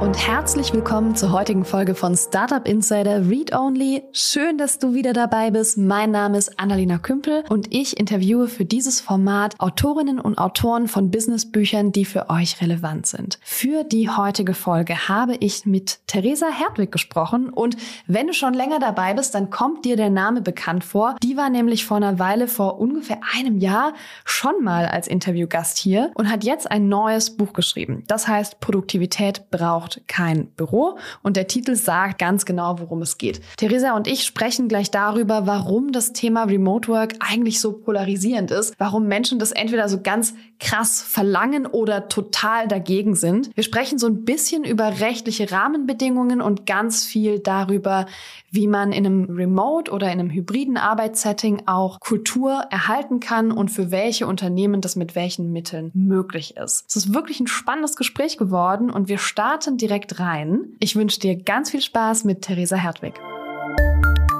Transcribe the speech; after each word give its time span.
Und 0.00 0.16
herzlich 0.16 0.72
willkommen 0.72 1.14
zur 1.14 1.30
heutigen 1.30 1.62
Folge 1.62 1.94
von 1.94 2.16
Startup 2.16 2.66
Insider 2.66 3.28
Read 3.28 3.54
Only. 3.54 4.02
Schön, 4.12 4.56
dass 4.56 4.78
du 4.78 4.94
wieder 4.94 5.12
dabei 5.12 5.50
bist. 5.50 5.76
Mein 5.76 6.10
Name 6.10 6.38
ist 6.38 6.58
Annalena 6.58 6.96
Kümpel 6.96 7.44
und 7.50 7.66
ich 7.70 8.00
interviewe 8.00 8.48
für 8.48 8.64
dieses 8.64 9.02
Format 9.02 9.60
Autorinnen 9.60 10.18
und 10.18 10.38
Autoren 10.38 10.88
von 10.88 11.10
Businessbüchern, 11.10 11.92
die 11.92 12.06
für 12.06 12.30
euch 12.30 12.62
relevant 12.62 13.08
sind. 13.08 13.38
Für 13.42 13.84
die 13.84 14.08
heutige 14.08 14.54
Folge 14.54 15.06
habe 15.06 15.36
ich 15.36 15.66
mit 15.66 16.00
Theresa 16.06 16.46
Hertwig 16.46 16.90
gesprochen 16.90 17.50
und 17.50 17.76
wenn 18.06 18.26
du 18.26 18.32
schon 18.32 18.54
länger 18.54 18.78
dabei 18.78 19.12
bist, 19.12 19.34
dann 19.34 19.50
kommt 19.50 19.84
dir 19.84 19.96
der 19.96 20.08
Name 20.08 20.40
bekannt 20.40 20.82
vor. 20.82 21.16
Die 21.22 21.36
war 21.36 21.50
nämlich 21.50 21.84
vor 21.84 21.98
einer 21.98 22.18
Weile, 22.18 22.48
vor 22.48 22.80
ungefähr 22.80 23.20
einem 23.36 23.58
Jahr, 23.58 23.92
schon 24.24 24.64
mal 24.64 24.86
als 24.86 25.08
Interviewgast 25.08 25.76
hier 25.76 26.10
und 26.14 26.30
hat 26.30 26.42
jetzt 26.42 26.70
ein 26.70 26.88
neues 26.88 27.36
Buch 27.36 27.52
geschrieben. 27.52 28.02
Das 28.06 28.26
heißt 28.26 28.60
Produktivität 28.60 29.50
braucht 29.50 29.89
kein 30.06 30.46
Büro 30.48 30.98
und 31.22 31.36
der 31.36 31.46
Titel 31.46 31.74
sagt 31.74 32.18
ganz 32.18 32.44
genau, 32.44 32.78
worum 32.78 33.02
es 33.02 33.18
geht. 33.18 33.40
Theresa 33.56 33.96
und 33.96 34.06
ich 34.06 34.24
sprechen 34.24 34.68
gleich 34.68 34.90
darüber, 34.90 35.46
warum 35.46 35.92
das 35.92 36.12
Thema 36.12 36.44
Remote 36.44 36.88
Work 36.88 37.14
eigentlich 37.20 37.60
so 37.60 37.72
polarisierend 37.72 38.50
ist, 38.50 38.74
warum 38.78 39.06
Menschen 39.06 39.38
das 39.38 39.52
entweder 39.52 39.88
so 39.88 40.00
ganz 40.00 40.34
krass 40.60 41.02
verlangen 41.02 41.66
oder 41.66 42.08
total 42.08 42.68
dagegen 42.68 43.16
sind. 43.16 43.50
Wir 43.56 43.64
sprechen 43.64 43.98
so 43.98 44.06
ein 44.06 44.24
bisschen 44.24 44.64
über 44.64 45.00
rechtliche 45.00 45.50
Rahmenbedingungen 45.50 46.40
und 46.40 46.66
ganz 46.66 47.04
viel 47.04 47.40
darüber, 47.40 48.06
wie 48.50 48.66
man 48.66 48.92
in 48.92 49.06
einem 49.06 49.24
Remote 49.30 49.90
oder 49.90 50.06
in 50.12 50.20
einem 50.20 50.30
hybriden 50.30 50.76
Arbeitssetting 50.76 51.62
auch 51.66 51.98
Kultur 52.00 52.64
erhalten 52.70 53.20
kann 53.20 53.50
und 53.50 53.70
für 53.70 53.90
welche 53.90 54.26
Unternehmen 54.26 54.80
das 54.80 54.96
mit 54.96 55.14
welchen 55.14 55.50
Mitteln 55.52 55.90
möglich 55.94 56.56
ist. 56.56 56.84
Es 56.88 56.96
ist 56.96 57.14
wirklich 57.14 57.40
ein 57.40 57.46
spannendes 57.46 57.96
Gespräch 57.96 58.36
geworden 58.36 58.90
und 58.90 59.08
wir 59.08 59.18
starten 59.18 59.78
direkt 59.78 60.20
rein. 60.20 60.76
Ich 60.78 60.94
wünsche 60.94 61.20
dir 61.20 61.36
ganz 61.36 61.70
viel 61.70 61.80
Spaß 61.80 62.24
mit 62.24 62.42
Theresa 62.42 62.76
Hertwig. 62.76 63.14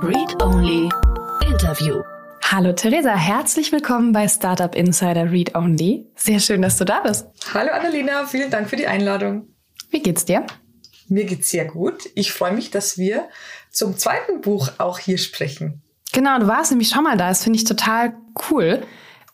Read 0.03 0.43
Only 0.43 0.89
Interview. 1.47 2.03
Hallo 2.43 2.73
Theresa, 2.73 3.15
herzlich 3.15 3.71
willkommen 3.71 4.13
bei 4.13 4.27
Startup 4.27 4.75
Insider 4.75 5.31
Read 5.31 5.55
Only. 5.55 6.07
Sehr 6.17 6.41
schön, 6.41 6.63
dass 6.63 6.79
du 6.79 6.85
da 6.85 7.01
bist. 7.01 7.27
Hallo 7.55 7.71
Annalena, 7.71 8.27
vielen 8.27 8.51
Dank 8.51 8.69
für 8.69 8.77
die 8.77 8.87
Einladung. 8.87 9.49
Wie 9.91 10.03
geht's 10.03 10.25
dir? 10.25 10.47
Mir 11.09 11.25
geht's 11.25 11.51
sehr 11.51 11.65
gut. 11.65 12.09
Ich 12.15 12.33
freue 12.33 12.53
mich, 12.53 12.71
dass 12.71 12.99
wir 12.99 13.29
zum 13.71 13.97
zweiten 13.97 14.41
Buch 14.41 14.71
auch 14.79 14.99
hier 14.99 15.19
sprechen. 15.19 15.83
Genau, 16.13 16.39
du 16.39 16.49
warst 16.49 16.73
nämlich 16.73 16.89
schon 16.89 17.05
mal 17.05 17.17
da. 17.17 17.29
Das 17.29 17.45
finde 17.45 17.59
ich 17.59 17.65
total 17.65 18.15
cool. 18.51 18.83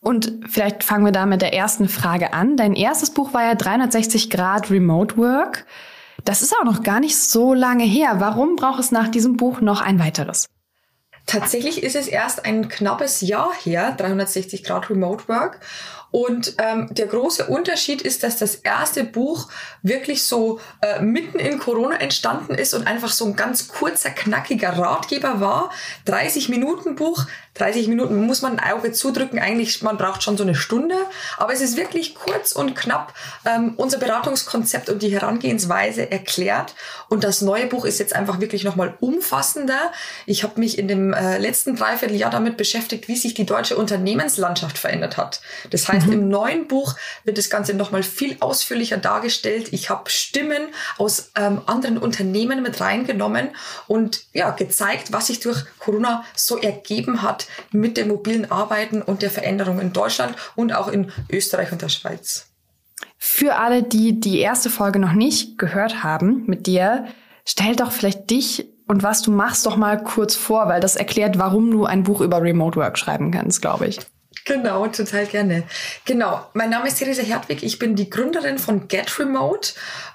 Und 0.01 0.41
vielleicht 0.49 0.85
fangen 0.85 1.05
wir 1.05 1.13
da 1.13 1.27
mit 1.27 1.43
der 1.43 1.55
ersten 1.55 1.89
Frage 1.89 2.33
an. 2.33 2.57
Dein 2.57 2.75
erstes 2.75 3.11
Buch 3.11 3.33
war 3.33 3.45
ja 3.45 3.55
360 3.55 4.31
Grad 4.31 4.71
Remote 4.71 5.17
Work. 5.17 5.67
Das 6.25 6.43
ist 6.43 6.55
auch 6.59 6.65
noch 6.65 6.83
gar 6.83 7.01
nicht 7.01 7.17
so 7.17 7.55
lange 7.55 7.85
her. 7.85 8.17
Warum 8.19 8.57
braucht 8.57 8.81
es 8.81 8.93
nach 8.93 9.09
diesem 9.09 9.37
Buch 9.37 9.61
noch 9.61 9.81
ein 9.81 9.99
weiteres? 9.99 10.47
Tatsächlich 11.27 11.83
ist 11.83 11.97
es 11.97 12.07
erst 12.07 12.45
ein 12.45 12.69
knappes 12.69 13.21
Jahr 13.21 13.53
her, 13.53 13.93
360 13.99 14.63
Grad 14.63 14.89
Remote 14.91 15.27
Work. 15.27 15.59
Und 16.11 16.55
ähm, 16.59 16.89
der 16.91 17.07
große 17.07 17.47
Unterschied 17.47 18.01
ist, 18.01 18.23
dass 18.23 18.39
das 18.39 18.55
erste 18.55 19.05
Buch 19.05 19.49
wirklich 19.83 20.23
so 20.23 20.61
äh, 20.81 21.03
mitten 21.03 21.39
in 21.39 21.59
Corona 21.59 21.97
entstanden 21.97 22.55
ist 22.55 22.75
und 22.75 22.87
einfach 22.87 23.11
so 23.11 23.27
ein 23.27 23.37
ganz 23.37 23.69
kurzer, 23.69 24.11
knackiger 24.11 24.71
Ratgeber 24.71 25.41
war. 25.41 25.71
30 26.07 26.49
Minuten 26.49 26.95
Buch, 26.95 27.27
30 27.55 27.89
Minuten 27.89 28.27
muss 28.27 28.43
man 28.43 28.59
ein 28.59 28.73
Auge 28.73 28.93
zudrücken. 28.93 29.39
Eigentlich, 29.39 29.83
man 29.83 29.97
braucht 29.97 30.23
schon 30.23 30.37
so 30.37 30.45
eine 30.45 30.55
Stunde. 30.55 30.95
Aber 31.39 31.53
es 31.53 31.61
ist 31.61 31.77
wirklich 31.77 32.15
kurz 32.15 32.53
und 32.53 32.77
knapp 32.77 33.13
ähm, 33.45 33.75
unser 33.77 33.99
Beratungskonzept 33.99 34.89
und 34.89 35.03
die 35.03 35.13
Herangehensweise 35.13 36.11
erklärt. 36.11 36.75
Und 37.09 37.25
das 37.25 37.43
neue 37.43 37.67
Buch 37.67 37.85
ist 37.85 37.99
jetzt 37.99 38.15
einfach 38.15 38.41
wirklich 38.41 38.65
nochmal 38.65 38.95
umfassender. 39.01 39.93
Ich 40.27 40.43
habe 40.43 40.61
mich 40.61 40.79
in 40.79 40.89
dem 40.89 41.13
äh, 41.13 41.39
letzten 41.39 41.77
Dreivierteljahr 41.77 42.31
damit 42.31 42.57
beschäftigt, 42.57 43.09
wie 43.09 43.17
sich 43.17 43.35
die 43.35 43.47
deutsche 43.47 43.77
Unternehmenslandschaft 43.77 44.79
verändert 44.79 45.17
hat. 45.17 45.41
Das 45.71 45.89
heißt, 45.89 45.96
mhm. 46.05 46.13
im 46.13 46.29
neuen 46.29 46.69
Buch 46.69 46.97
wird 47.25 47.39
das 47.39 47.49
Ganze 47.49 47.73
nochmal 47.75 48.03
viel 48.03 48.37
ausführlicher 48.41 48.99
dargestellt. 48.99 49.69
Ich 49.73 49.89
habe 49.89 50.11
Stimmen 50.11 50.69
aus 50.99 51.31
ähm, 51.37 51.63
anderen 51.67 51.97
Unternehmen 51.97 52.63
mit 52.63 52.81
reingenommen 52.81 53.49
und 53.87 54.25
ja, 54.33 54.51
gezeigt, 54.51 55.13
was 55.13 55.29
sich 55.29 55.41
durch 55.41 55.65
Corona 55.79 56.25
so 56.35 56.59
ergeben 56.59 57.23
hat 57.23 57.47
mit 57.71 57.97
dem 57.97 58.09
mobilen 58.09 58.51
Arbeiten 58.51 59.01
und 59.01 59.23
der 59.23 59.31
Veränderung 59.31 59.81
in 59.81 59.93
Deutschland 59.93 60.37
und 60.57 60.75
auch 60.75 60.89
in 60.89 61.13
Österreich 61.31 61.73
und 61.73 61.81
der 61.81 61.89
Schweiz. 61.89 62.49
Für 63.19 63.57
alle, 63.57 63.83
die 63.83 64.21
die 64.21 64.41
erste 64.41 64.71
Folge 64.71 64.99
noch 64.99 65.13
nicht 65.13 65.59
gehört 65.59 66.03
haben 66.03 66.45
mit 66.47 66.67
dir, 66.67 67.07
stell 67.45 67.77
doch 67.77 67.93
vielleicht 67.93 68.31
dich 68.31 68.69
und 68.87 69.03
was 69.03 69.23
du 69.23 69.31
machst 69.31 69.67
doch 69.67 69.77
mal 69.77 70.03
kurz 70.03 70.37
vor, 70.37 70.69
weil 70.69 70.81
das 70.81 70.97
erklärt, 70.97 71.39
warum 71.39 71.71
du 71.71 71.85
ein 71.85 72.05
Buch 72.05 72.21
über 72.21 72.41
Remote 72.41 72.79
Work 72.79 72.99
schreiben 72.99 73.31
kannst, 73.31 73.61
glaube 73.61 73.89
ich. 73.89 73.99
Genau, 74.47 74.87
total 74.87 75.27
gerne. 75.27 75.65
Genau, 76.05 76.47
mein 76.55 76.71
Name 76.71 76.87
ist 76.87 76.99
Theresa 76.99 77.23
Hertwig. 77.23 77.65
Ich 77.65 77.81
bin 77.81 77.97
die 77.97 78.09
Gründerin 78.09 78.59
von 78.59 78.87
Get 78.87 79.19
Remote. 79.19 79.71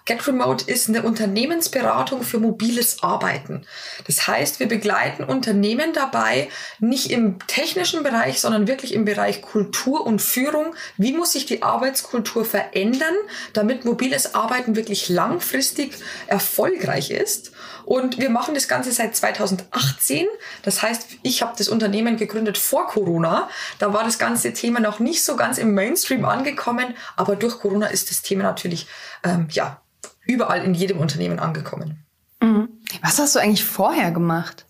Get 0.06 0.28
Remote 0.28 0.66
ist 0.66 0.90
eine 0.90 1.04
Unternehmensberatung 1.04 2.24
für 2.24 2.40
mobiles 2.40 3.04
Arbeiten. 3.04 3.66
Das 4.08 4.28
heißt, 4.28 4.60
wir 4.60 4.68
begleiten 4.68 5.24
Unternehmen 5.24 5.94
dabei, 5.94 6.50
nicht 6.80 7.12
im 7.12 7.38
technischen 7.46 8.02
Bereich, 8.02 8.42
sondern 8.42 8.68
wirklich 8.68 8.94
im 8.94 9.06
Bereich 9.06 9.42
Kultur 9.42 10.06
und 10.06 10.22
Führung. 10.22 10.74
Wie 10.98 11.14
muss 11.14 11.34
sich 11.34 11.46
die 11.46 11.62
Arbeitskultur 11.62 12.46
verändern, 12.46 13.14
damit 13.54 13.86
mobiles 13.86 14.34
Arbeiten 14.34 14.76
wirklich 14.76 15.08
langfristig 15.10 15.94
erfolgreich 16.28 17.12
ist? 17.12 17.52
Und 17.86 18.20
wir 18.20 18.30
machen 18.30 18.56
das 18.56 18.68
Ganze 18.68 18.92
seit 18.92 19.16
2018. 19.16 20.28
Das 20.64 20.82
heißt, 20.82 21.08
ich 21.24 21.42
habe 21.42 21.54
das 21.58 21.68
Unternehmen 21.68 22.18
gegründet 22.18 22.58
vor 22.58 22.88
Corona. 22.88 23.50
Da 23.80 23.94
war 23.94 24.04
das 24.04 24.18
ganze 24.18 24.54
Thema 24.54 24.80
noch 24.80 25.00
nicht 25.00 25.24
so 25.24 25.36
ganz 25.36 25.58
im 25.58 25.74
Mainstream 25.74 26.26
angekommen, 26.26 26.96
aber 27.16 27.36
durch 27.36 27.60
Corona 27.60 27.88
ist 27.88 28.10
das 28.10 28.22
Thema 28.22 28.44
natürlich 28.44 28.88
ähm, 29.24 29.48
ja 29.52 29.82
überall 30.32 30.64
in 30.64 30.74
jedem 30.74 31.00
Unternehmen 31.00 31.40
angekommen. 31.40 32.06
Mhm. 32.42 32.70
Was 33.02 33.20
hast 33.20 33.36
du 33.36 33.40
eigentlich 33.40 33.64
vorher 33.64 34.12
gemacht? 34.12 34.66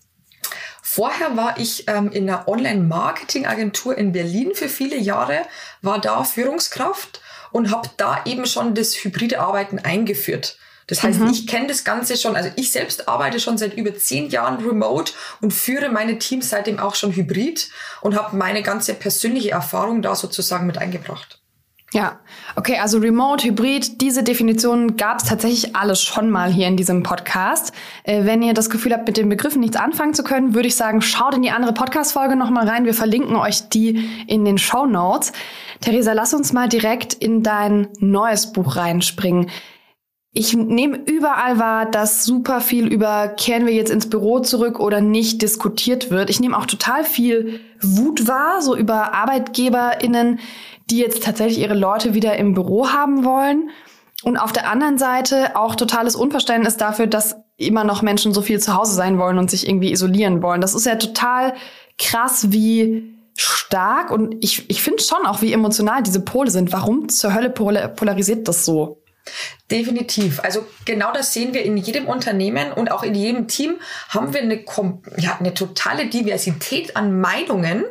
Vorher 0.82 1.36
war 1.36 1.58
ich 1.58 1.88
ähm, 1.88 2.10
in 2.10 2.28
einer 2.28 2.48
Online-Marketing-Agentur 2.48 3.96
in 3.96 4.12
Berlin 4.12 4.50
für 4.54 4.68
viele 4.68 4.98
Jahre, 4.98 5.42
war 5.80 6.00
da 6.00 6.24
Führungskraft 6.24 7.20
und 7.50 7.70
habe 7.70 7.88
da 7.96 8.22
eben 8.24 8.46
schon 8.46 8.74
das 8.74 8.94
hybride 8.94 9.40
Arbeiten 9.40 9.78
eingeführt. 9.78 10.58
Das 10.88 11.02
heißt, 11.02 11.20
mhm. 11.20 11.30
ich 11.30 11.46
kenne 11.46 11.68
das 11.68 11.84
Ganze 11.84 12.16
schon, 12.16 12.36
also 12.36 12.50
ich 12.56 12.72
selbst 12.72 13.08
arbeite 13.08 13.40
schon 13.40 13.56
seit 13.56 13.74
über 13.74 13.96
zehn 13.96 14.28
Jahren 14.28 14.64
remote 14.66 15.12
und 15.40 15.54
führe 15.54 15.88
meine 15.88 16.18
Teams 16.18 16.50
seitdem 16.50 16.78
auch 16.78 16.94
schon 16.94 17.14
hybrid 17.14 17.70
und 18.00 18.16
habe 18.16 18.36
meine 18.36 18.62
ganze 18.62 18.94
persönliche 18.94 19.52
Erfahrung 19.52 20.02
da 20.02 20.14
sozusagen 20.14 20.66
mit 20.66 20.78
eingebracht. 20.78 21.41
Ja, 21.92 22.20
okay, 22.56 22.78
also 22.78 22.96
Remote, 22.98 23.46
Hybrid, 23.46 24.00
diese 24.00 24.22
Definitionen 24.22 24.96
gab 24.96 25.18
es 25.18 25.24
tatsächlich 25.24 25.76
alles 25.76 26.02
schon 26.02 26.30
mal 26.30 26.50
hier 26.50 26.66
in 26.66 26.78
diesem 26.78 27.02
Podcast. 27.02 27.74
Äh, 28.04 28.24
wenn 28.24 28.40
ihr 28.40 28.54
das 28.54 28.70
Gefühl 28.70 28.94
habt, 28.94 29.06
mit 29.06 29.18
den 29.18 29.28
Begriffen 29.28 29.60
nichts 29.60 29.76
anfangen 29.76 30.14
zu 30.14 30.24
können, 30.24 30.54
würde 30.54 30.68
ich 30.68 30.76
sagen, 30.76 31.02
schaut 31.02 31.34
in 31.34 31.42
die 31.42 31.50
andere 31.50 31.74
Podcast-Folge 31.74 32.34
nochmal 32.34 32.66
rein. 32.66 32.86
Wir 32.86 32.94
verlinken 32.94 33.36
euch 33.36 33.68
die 33.68 34.08
in 34.26 34.46
den 34.46 34.56
Show 34.56 34.86
Notes. 34.86 35.32
Theresa, 35.82 36.14
lass 36.14 36.32
uns 36.32 36.54
mal 36.54 36.66
direkt 36.66 37.12
in 37.12 37.42
dein 37.42 37.88
neues 37.98 38.52
Buch 38.52 38.76
reinspringen. 38.76 39.50
Ich 40.34 40.56
nehme 40.56 40.96
überall 40.96 41.58
wahr, 41.58 41.84
dass 41.84 42.24
super 42.24 42.62
viel 42.62 42.86
über 42.86 43.28
kehren 43.28 43.66
wir 43.66 43.74
jetzt 43.74 43.90
ins 43.90 44.08
Büro 44.08 44.40
zurück 44.40 44.80
oder 44.80 45.02
nicht 45.02 45.42
diskutiert 45.42 46.10
wird. 46.10 46.30
Ich 46.30 46.40
nehme 46.40 46.56
auch 46.56 46.64
total 46.64 47.04
viel 47.04 47.60
Wut 47.82 48.26
wahr, 48.28 48.62
so 48.62 48.74
über 48.74 49.12
ArbeitgeberInnen, 49.12 50.38
die 50.90 50.98
jetzt 50.98 51.22
tatsächlich 51.22 51.58
ihre 51.58 51.74
Leute 51.74 52.14
wieder 52.14 52.36
im 52.36 52.54
Büro 52.54 52.88
haben 52.88 53.24
wollen. 53.24 53.70
Und 54.22 54.36
auf 54.36 54.52
der 54.52 54.70
anderen 54.70 54.98
Seite 54.98 55.56
auch 55.56 55.74
totales 55.74 56.14
Unverständnis 56.14 56.76
dafür, 56.76 57.06
dass 57.06 57.36
immer 57.56 57.84
noch 57.84 58.02
Menschen 58.02 58.32
so 58.32 58.42
viel 58.42 58.60
zu 58.60 58.74
Hause 58.74 58.94
sein 58.94 59.18
wollen 59.18 59.38
und 59.38 59.50
sich 59.50 59.68
irgendwie 59.68 59.92
isolieren 59.92 60.42
wollen. 60.42 60.60
Das 60.60 60.74
ist 60.74 60.86
ja 60.86 60.96
total 60.96 61.54
krass, 61.98 62.52
wie 62.52 63.18
stark 63.34 64.10
und 64.10 64.36
ich, 64.40 64.68
ich 64.68 64.82
finde 64.82 65.02
schon 65.02 65.26
auch, 65.26 65.42
wie 65.42 65.52
emotional 65.52 66.02
diese 66.02 66.20
Pole 66.20 66.50
sind. 66.50 66.72
Warum 66.72 67.08
zur 67.08 67.34
Hölle 67.34 67.50
polarisiert 67.50 68.46
das 68.46 68.64
so? 68.64 69.02
Definitiv. 69.70 70.40
Also 70.40 70.66
genau 70.84 71.12
das 71.12 71.32
sehen 71.32 71.54
wir 71.54 71.62
in 71.62 71.76
jedem 71.76 72.06
Unternehmen 72.06 72.72
und 72.72 72.90
auch 72.90 73.02
in 73.02 73.14
jedem 73.14 73.48
Team 73.48 73.76
haben 74.08 74.34
wir 74.34 74.42
eine, 74.42 74.64
ja, 75.16 75.36
eine 75.38 75.54
totale 75.54 76.06
Diversität 76.06 76.96
an 76.96 77.20
Meinungen 77.20 77.84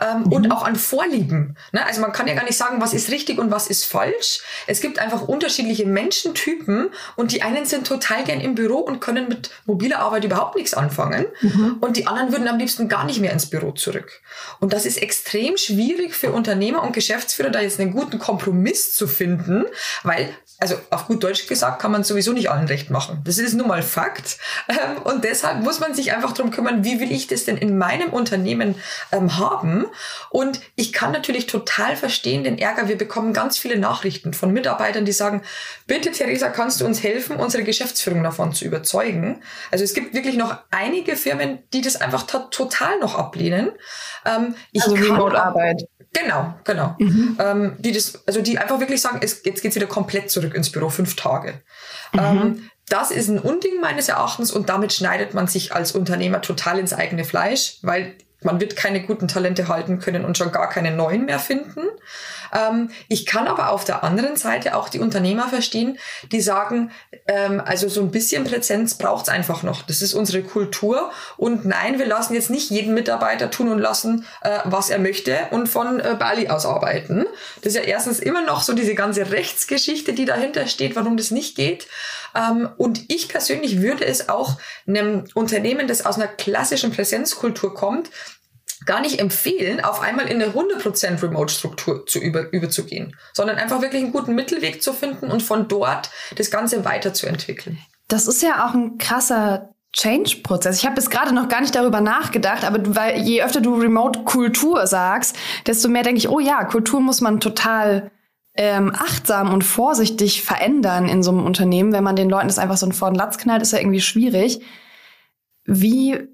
ähm, 0.00 0.24
mhm. 0.24 0.32
und 0.32 0.50
auch 0.52 0.62
an 0.62 0.76
Vorlieben. 0.76 1.56
Ne? 1.72 1.84
Also 1.84 2.00
man 2.00 2.12
kann 2.12 2.26
ja 2.26 2.34
gar 2.34 2.44
nicht 2.44 2.56
sagen, 2.56 2.80
was 2.80 2.94
ist 2.94 3.10
richtig 3.10 3.38
und 3.38 3.50
was 3.50 3.66
ist 3.66 3.84
falsch. 3.84 4.40
Es 4.66 4.80
gibt 4.80 4.98
einfach 4.98 5.22
unterschiedliche 5.22 5.86
Menschentypen 5.86 6.90
und 7.16 7.32
die 7.32 7.42
einen 7.42 7.66
sind 7.66 7.86
total 7.86 8.24
gern 8.24 8.40
im 8.40 8.54
Büro 8.54 8.78
und 8.78 9.00
können 9.00 9.28
mit 9.28 9.50
mobiler 9.66 10.00
Arbeit 10.00 10.24
überhaupt 10.24 10.56
nichts 10.56 10.74
anfangen 10.74 11.26
mhm. 11.40 11.76
und 11.80 11.96
die 11.96 12.06
anderen 12.06 12.32
würden 12.32 12.48
am 12.48 12.58
liebsten 12.58 12.88
gar 12.88 13.04
nicht 13.04 13.20
mehr 13.20 13.32
ins 13.32 13.46
Büro 13.46 13.72
zurück. 13.72 14.20
Und 14.60 14.72
das 14.72 14.86
ist 14.86 15.00
extrem 15.02 15.56
schwierig 15.56 16.14
für 16.14 16.32
Unternehmer 16.32 16.82
und 16.82 16.92
Geschäftsführer, 16.92 17.50
da 17.50 17.60
jetzt 17.60 17.80
einen 17.80 17.92
guten 17.92 18.18
Kompromiss 18.18 18.94
zu 18.94 19.06
finden, 19.06 19.64
weil 20.02 20.30
also 20.60 20.74
auf 20.90 21.06
gut 21.06 21.22
Deutsch 21.22 21.46
gesagt, 21.46 21.80
kann 21.80 21.92
man 21.92 22.02
sowieso 22.02 22.32
nicht 22.32 22.50
allen 22.50 22.66
recht 22.66 22.90
machen. 22.90 23.20
Das 23.24 23.38
ist 23.38 23.54
nun 23.54 23.68
mal 23.68 23.82
Fakt. 23.82 24.38
Ähm, 24.68 25.02
und 25.04 25.24
deshalb 25.24 25.62
muss 25.62 25.80
man 25.80 25.94
sich 25.94 26.12
einfach 26.12 26.32
darum 26.32 26.50
kümmern, 26.50 26.84
wie 26.84 27.00
will 27.00 27.12
ich 27.12 27.26
das 27.28 27.44
denn 27.44 27.56
in 27.56 27.78
meinem 27.78 28.10
Unternehmen 28.10 28.74
ähm, 29.12 29.38
haben? 29.38 29.86
Und 30.30 30.60
ich 30.74 30.92
kann 30.92 31.12
natürlich 31.12 31.46
total 31.46 31.96
verstehen 31.96 32.44
den 32.44 32.58
Ärger. 32.58 32.88
Wir 32.88 32.98
bekommen 32.98 33.32
ganz 33.32 33.58
viele 33.58 33.78
Nachrichten 33.78 34.34
von 34.34 34.52
Mitarbeitern, 34.52 35.04
die 35.04 35.12
sagen, 35.12 35.42
bitte 35.86 36.10
Theresa, 36.10 36.48
kannst 36.48 36.80
du 36.80 36.86
uns 36.86 37.02
helfen, 37.02 37.36
unsere 37.36 37.64
Geschäftsführung 37.64 38.22
davon 38.22 38.52
zu 38.52 38.64
überzeugen? 38.64 39.42
Also 39.70 39.84
es 39.84 39.94
gibt 39.94 40.14
wirklich 40.14 40.36
noch 40.36 40.56
einige 40.70 41.16
Firmen, 41.16 41.58
die 41.72 41.80
das 41.80 41.96
einfach 41.96 42.24
total 42.50 42.98
noch 42.98 43.14
ablehnen. 43.14 43.70
Ähm, 44.24 44.54
ich 44.72 44.82
also 44.82 44.94
Remote-Arbeit. 44.94 45.82
Genau, 46.12 46.54
genau. 46.64 46.94
Mhm. 46.98 47.36
Ähm, 47.38 47.76
die 47.78 47.92
das, 47.92 48.26
also 48.26 48.40
die 48.40 48.58
einfach 48.58 48.80
wirklich 48.80 49.00
sagen, 49.00 49.20
es, 49.22 49.42
jetzt 49.44 49.62
geht's 49.62 49.76
wieder 49.76 49.86
komplett 49.86 50.30
zurück 50.30 50.54
ins 50.54 50.72
Büro, 50.72 50.88
fünf 50.88 51.16
Tage. 51.16 51.60
Mhm. 52.12 52.18
Ähm, 52.18 52.70
das 52.88 53.10
ist 53.10 53.28
ein 53.28 53.38
Unding 53.38 53.80
meines 53.80 54.08
Erachtens 54.08 54.50
und 54.50 54.68
damit 54.68 54.92
schneidet 54.92 55.34
man 55.34 55.46
sich 55.46 55.74
als 55.74 55.92
Unternehmer 55.92 56.40
total 56.40 56.78
ins 56.78 56.94
eigene 56.94 57.24
Fleisch, 57.24 57.78
weil 57.82 58.14
man 58.42 58.60
wird 58.60 58.76
keine 58.76 59.02
guten 59.02 59.28
Talente 59.28 59.68
halten 59.68 59.98
können 59.98 60.24
und 60.24 60.38
schon 60.38 60.52
gar 60.52 60.68
keine 60.68 60.92
neuen 60.92 61.24
mehr 61.24 61.38
finden. 61.38 61.82
Ähm, 62.52 62.90
ich 63.08 63.26
kann 63.26 63.46
aber 63.46 63.70
auf 63.70 63.84
der 63.84 64.04
anderen 64.04 64.36
Seite 64.36 64.76
auch 64.76 64.88
die 64.88 65.00
Unternehmer 65.00 65.48
verstehen, 65.48 65.98
die 66.32 66.40
sagen, 66.40 66.90
ähm, 67.26 67.62
also 67.64 67.88
so 67.88 68.00
ein 68.00 68.10
bisschen 68.10 68.44
Präsenz 68.44 68.96
braucht 68.96 69.24
es 69.24 69.28
einfach 69.28 69.62
noch. 69.62 69.82
Das 69.82 70.02
ist 70.02 70.14
unsere 70.14 70.42
Kultur. 70.42 71.10
Und 71.36 71.64
nein, 71.64 71.98
wir 71.98 72.06
lassen 72.06 72.34
jetzt 72.34 72.50
nicht 72.50 72.70
jeden 72.70 72.94
Mitarbeiter 72.94 73.50
tun 73.50 73.68
und 73.68 73.78
lassen, 73.78 74.24
äh, 74.42 74.58
was 74.64 74.90
er 74.90 74.98
möchte 74.98 75.36
und 75.50 75.68
von 75.68 76.00
äh, 76.00 76.16
Bali 76.18 76.48
aus 76.48 76.66
arbeiten. 76.66 77.26
Das 77.62 77.74
ist 77.74 77.76
ja 77.76 77.82
erstens 77.82 78.18
immer 78.18 78.42
noch 78.42 78.62
so 78.62 78.72
diese 78.72 78.94
ganze 78.94 79.30
Rechtsgeschichte, 79.30 80.12
die 80.12 80.24
dahinter 80.24 80.66
steht, 80.66 80.96
warum 80.96 81.16
das 81.16 81.30
nicht 81.30 81.56
geht. 81.56 81.86
Ähm, 82.34 82.68
und 82.76 83.02
ich 83.08 83.28
persönlich 83.28 83.80
würde 83.80 84.04
es 84.04 84.28
auch 84.28 84.58
einem 84.86 85.24
Unternehmen, 85.34 85.88
das 85.88 86.04
aus 86.04 86.16
einer 86.16 86.28
klassischen 86.28 86.92
Präsenzkultur 86.92 87.74
kommt, 87.74 88.10
gar 88.86 89.00
nicht 89.00 89.20
empfehlen, 89.20 89.82
auf 89.82 90.00
einmal 90.00 90.26
in 90.26 90.42
eine 90.42 90.52
100% 90.52 91.22
Remote-Struktur 91.22 92.06
zu 92.06 92.18
über, 92.18 92.52
überzugehen, 92.52 93.16
sondern 93.32 93.56
einfach 93.56 93.82
wirklich 93.82 94.02
einen 94.02 94.12
guten 94.12 94.34
Mittelweg 94.34 94.82
zu 94.82 94.92
finden 94.92 95.30
und 95.30 95.42
von 95.42 95.68
dort 95.68 96.10
das 96.36 96.50
Ganze 96.50 96.84
weiterzuentwickeln. 96.84 97.78
Das 98.08 98.26
ist 98.26 98.42
ja 98.42 98.66
auch 98.66 98.74
ein 98.74 98.98
krasser 98.98 99.74
Change-Prozess. 99.92 100.78
Ich 100.78 100.84
habe 100.84 100.94
bis 100.94 101.10
gerade 101.10 101.34
noch 101.34 101.48
gar 101.48 101.60
nicht 101.60 101.74
darüber 101.74 102.00
nachgedacht, 102.00 102.64
aber 102.64 102.94
weil 102.94 103.22
je 103.22 103.42
öfter 103.42 103.60
du 103.60 103.74
Remote-Kultur 103.74 104.86
sagst, 104.86 105.36
desto 105.66 105.88
mehr 105.88 106.02
denke 106.02 106.18
ich, 106.18 106.28
oh 106.28 106.40
ja, 106.40 106.64
Kultur 106.64 107.00
muss 107.00 107.20
man 107.20 107.40
total 107.40 108.10
ähm, 108.54 108.92
achtsam 108.94 109.52
und 109.52 109.62
vorsichtig 109.62 110.42
verändern 110.42 111.08
in 111.08 111.22
so 111.22 111.30
einem 111.30 111.44
Unternehmen. 111.44 111.92
Wenn 111.92 112.04
man 112.04 112.16
den 112.16 112.28
Leuten 112.28 112.48
das 112.48 112.58
einfach 112.58 112.76
so 112.76 112.90
vor 112.90 113.10
den 113.10 113.16
Latz 113.16 113.38
knallt, 113.38 113.62
ist 113.62 113.72
ja 113.72 113.78
irgendwie 113.78 114.00
schwierig. 114.00 114.60
Wie, 115.64 116.28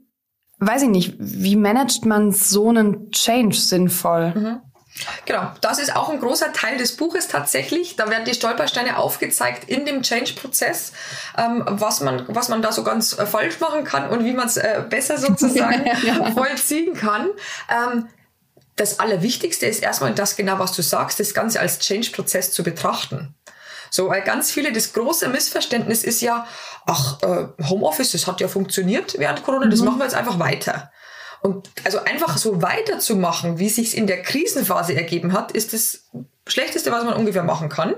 weiß 0.66 0.82
ich 0.82 0.88
nicht, 0.88 1.14
wie 1.18 1.56
managt 1.56 2.04
man 2.04 2.32
so 2.32 2.68
einen 2.68 3.10
Change 3.10 3.56
sinnvoll? 3.56 4.32
Mhm. 4.34 4.60
Genau, 5.24 5.50
das 5.60 5.80
ist 5.80 5.96
auch 5.96 6.08
ein 6.08 6.20
großer 6.20 6.52
Teil 6.52 6.78
des 6.78 6.96
Buches 6.96 7.26
tatsächlich. 7.26 7.96
Da 7.96 8.08
werden 8.10 8.24
die 8.24 8.34
Stolpersteine 8.34 8.96
aufgezeigt 8.96 9.68
in 9.68 9.86
dem 9.86 10.02
Change-Prozess, 10.02 10.92
ähm, 11.36 11.64
was, 11.66 12.00
man, 12.00 12.24
was 12.28 12.48
man 12.48 12.62
da 12.62 12.70
so 12.70 12.84
ganz 12.84 13.18
äh, 13.18 13.26
falsch 13.26 13.58
machen 13.58 13.82
kann 13.82 14.08
und 14.08 14.24
wie 14.24 14.32
man 14.32 14.46
es 14.46 14.56
äh, 14.56 14.84
besser 14.88 15.18
sozusagen 15.18 15.84
ja. 16.04 16.30
vollziehen 16.30 16.94
kann. 16.94 17.28
Ähm, 17.68 18.08
das 18.76 19.00
Allerwichtigste 19.00 19.66
ist 19.66 19.82
erstmal 19.82 20.14
das 20.14 20.36
genau, 20.36 20.60
was 20.60 20.72
du 20.72 20.82
sagst, 20.82 21.18
das 21.18 21.34
Ganze 21.34 21.58
als 21.58 21.80
Change-Prozess 21.80 22.52
zu 22.52 22.62
betrachten. 22.62 23.34
So, 23.90 24.08
weil 24.08 24.22
ganz 24.22 24.50
viele, 24.50 24.72
das 24.72 24.92
große 24.92 25.28
Missverständnis 25.28 26.02
ist 26.02 26.20
ja, 26.20 26.46
ach, 26.86 27.22
äh, 27.22 27.46
Homeoffice, 27.68 28.12
das 28.12 28.26
hat 28.26 28.40
ja 28.40 28.48
funktioniert 28.48 29.18
während 29.18 29.42
Corona, 29.44 29.66
das 29.66 29.80
mhm. 29.80 29.86
machen 29.86 29.98
wir 29.98 30.04
jetzt 30.04 30.16
einfach 30.16 30.38
weiter. 30.38 30.90
Und 31.40 31.68
also 31.84 31.98
einfach 32.02 32.38
so 32.38 32.62
weiterzumachen, 32.62 33.58
wie 33.58 33.68
sich's 33.68 33.92
in 33.92 34.06
der 34.06 34.22
Krisenphase 34.22 34.94
ergeben 34.94 35.34
hat, 35.34 35.52
ist 35.52 35.74
das 35.74 36.04
Schlechteste, 36.46 36.90
was 36.90 37.04
man 37.04 37.14
ungefähr 37.14 37.42
machen 37.42 37.68
kann. 37.68 37.94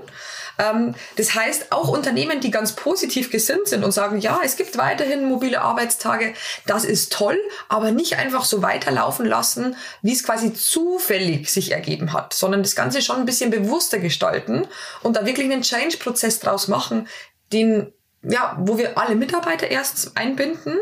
Ähm, 0.59 0.95
das 1.15 1.33
heißt, 1.35 1.71
auch 1.71 1.87
Unternehmen, 1.87 2.41
die 2.41 2.51
ganz 2.51 2.73
positiv 2.73 3.31
gesinnt 3.31 3.67
sind 3.67 3.83
und 3.83 3.91
sagen, 3.91 4.19
ja, 4.19 4.41
es 4.43 4.57
gibt 4.57 4.77
weiterhin 4.77 5.29
mobile 5.29 5.61
Arbeitstage, 5.61 6.33
das 6.65 6.83
ist 6.83 7.13
toll, 7.13 7.37
aber 7.69 7.91
nicht 7.91 8.17
einfach 8.17 8.43
so 8.43 8.61
weiterlaufen 8.61 9.25
lassen, 9.25 9.75
wie 10.01 10.13
es 10.13 10.23
quasi 10.23 10.53
zufällig 10.53 11.49
sich 11.49 11.71
ergeben 11.71 12.13
hat, 12.13 12.33
sondern 12.33 12.63
das 12.63 12.75
Ganze 12.75 13.01
schon 13.01 13.17
ein 13.17 13.25
bisschen 13.25 13.51
bewusster 13.51 13.99
gestalten 13.99 14.67
und 15.03 15.15
da 15.15 15.25
wirklich 15.25 15.49
einen 15.49 15.61
Change-Prozess 15.61 16.39
draus 16.39 16.67
machen, 16.67 17.07
den 17.53 17.93
ja, 18.23 18.57
wo 18.59 18.77
wir 18.77 18.97
alle 18.97 19.15
Mitarbeiter 19.15 19.69
erst 19.69 20.17
einbinden 20.17 20.77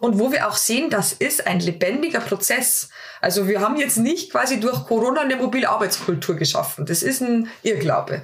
und 0.00 0.18
wo 0.18 0.32
wir 0.32 0.48
auch 0.48 0.56
sehen, 0.56 0.90
das 0.90 1.12
ist 1.12 1.46
ein 1.46 1.60
lebendiger 1.60 2.20
Prozess. 2.20 2.88
Also 3.20 3.46
wir 3.46 3.60
haben 3.60 3.76
jetzt 3.76 3.98
nicht 3.98 4.30
quasi 4.32 4.58
durch 4.60 4.86
Corona 4.86 5.20
eine 5.20 5.36
mobile 5.36 5.68
Arbeitskultur 5.68 6.36
geschaffen. 6.36 6.86
Das 6.86 7.02
ist 7.02 7.20
ein 7.20 7.48
Irrglaube. 7.62 8.22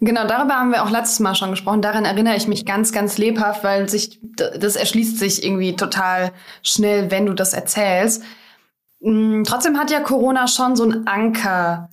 Genau, 0.00 0.26
darüber 0.26 0.54
haben 0.54 0.70
wir 0.70 0.82
auch 0.82 0.90
letztes 0.90 1.20
Mal 1.20 1.34
schon 1.34 1.50
gesprochen. 1.50 1.82
Daran 1.82 2.04
erinnere 2.04 2.36
ich 2.36 2.48
mich 2.48 2.64
ganz, 2.64 2.92
ganz 2.92 3.18
lebhaft, 3.18 3.64
weil 3.64 3.88
sich, 3.88 4.18
das 4.34 4.76
erschließt 4.76 5.18
sich 5.18 5.44
irgendwie 5.44 5.76
total 5.76 6.32
schnell, 6.62 7.10
wenn 7.10 7.26
du 7.26 7.34
das 7.34 7.52
erzählst. 7.52 8.22
Hm, 9.02 9.44
trotzdem 9.46 9.78
hat 9.78 9.90
ja 9.90 10.00
Corona 10.00 10.48
schon 10.48 10.74
so 10.76 10.84
einen 10.84 11.06
Anker 11.06 11.90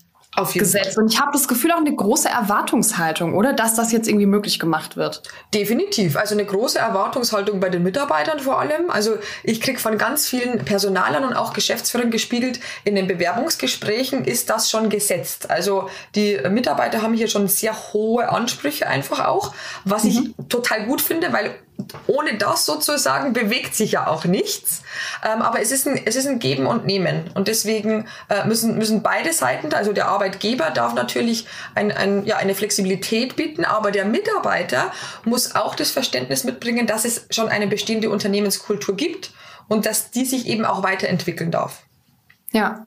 gesetzt. 0.54 0.94
Fall. 0.94 1.04
Und 1.04 1.14
ich 1.14 1.20
habe 1.20 1.32
das 1.34 1.48
Gefühl 1.48 1.72
auch 1.72 1.78
eine 1.78 1.94
große 1.94 2.30
Erwartungshaltung, 2.30 3.36
oder? 3.36 3.54
Dass 3.54 3.76
das 3.76 3.92
jetzt 3.92 4.08
irgendwie 4.08 4.26
möglich 4.26 4.60
gemacht 4.60 4.96
wird. 4.96 5.24
Definitiv. 5.54 6.16
Also 6.16 6.36
eine 6.36 6.46
große 6.46 6.80
Erwartungshaltung 6.80 7.60
bei 7.60 7.70
den 7.70 7.84
Mitarbeitern 7.84 8.40
vor 8.40 8.60
allem. 8.60 8.90
Also 8.90 9.18
ich 9.44 9.62
krieg 9.62 9.80
von 9.80 9.98
ganz 9.98 10.28
vielen 10.28 10.64
Personalern 10.64 11.26
und 11.26 11.34
auch 11.34 11.54
Geschäftsführern 11.54 12.12
gespiegelt, 12.12 12.60
in 12.86 12.96
den 12.96 13.08
Bewerbungsgesprächen 13.08 14.24
ist 14.24 14.50
das 14.50 14.70
schon 14.70 14.90
gesetzt. 14.90 15.50
Also 15.50 15.90
die 16.16 16.40
Mitarbeiter 16.50 17.02
haben 17.02 17.14
hier 17.14 17.28
schon 17.28 17.48
sehr 17.48 17.76
hohe 17.94 18.30
Ansprüche 18.30 18.88
einfach 18.88 19.26
auch, 19.26 19.54
was 19.84 20.06
mhm. 20.06 20.10
ich 20.10 20.48
total 20.48 20.86
gut 20.86 21.02
finde, 21.02 21.34
weil 21.34 21.56
ohne 22.08 22.38
das 22.38 22.66
sozusagen 22.66 23.34
bewegt 23.34 23.76
sich 23.76 23.94
ja 23.94 24.08
auch 24.08 24.26
nichts. 24.26 24.84
Ähm, 25.24 25.42
aber 25.42 25.62
es 25.62 25.72
ist, 25.72 25.88
ein, 25.88 26.00
es 26.06 26.16
ist 26.16 26.28
ein 26.28 26.40
Geben 26.40 26.66
und 26.66 26.86
Nehmen. 26.86 27.30
Und 27.34 27.48
deswegen 27.48 28.08
äh, 28.30 28.46
müssen, 28.48 28.78
müssen 28.78 29.02
beide 29.02 29.34
Seiten, 29.34 29.74
also 29.74 29.94
der 29.94 30.08
Arbeitgeber 30.08 30.72
darf 30.72 30.94
natürlich 30.94 31.48
ein, 31.76 31.92
ein, 31.92 32.26
ja, 32.26 32.38
eine 32.38 32.56
Flexibilität 32.56 33.36
bieten, 33.36 33.66
aber 33.66 33.92
der 33.92 34.06
Mitarbeiter 34.06 34.92
muss 35.26 35.56
auch 35.56 35.76
das 35.76 35.92
Verständnis 35.92 36.44
mitbringen, 36.44 36.88
dass 36.88 37.06
es 37.06 37.28
schon 37.32 37.50
eine 37.50 37.68
bestehende 37.68 38.10
Unternehmenskultur 38.10 38.96
gibt 38.96 39.32
und 39.68 39.86
dass 39.86 40.12
die 40.12 40.26
sich 40.26 40.48
eben 40.48 40.66
auch 40.66 40.84
weiterentwickeln 40.84 41.52
darf. 41.52 41.84
Ja. 42.52 42.86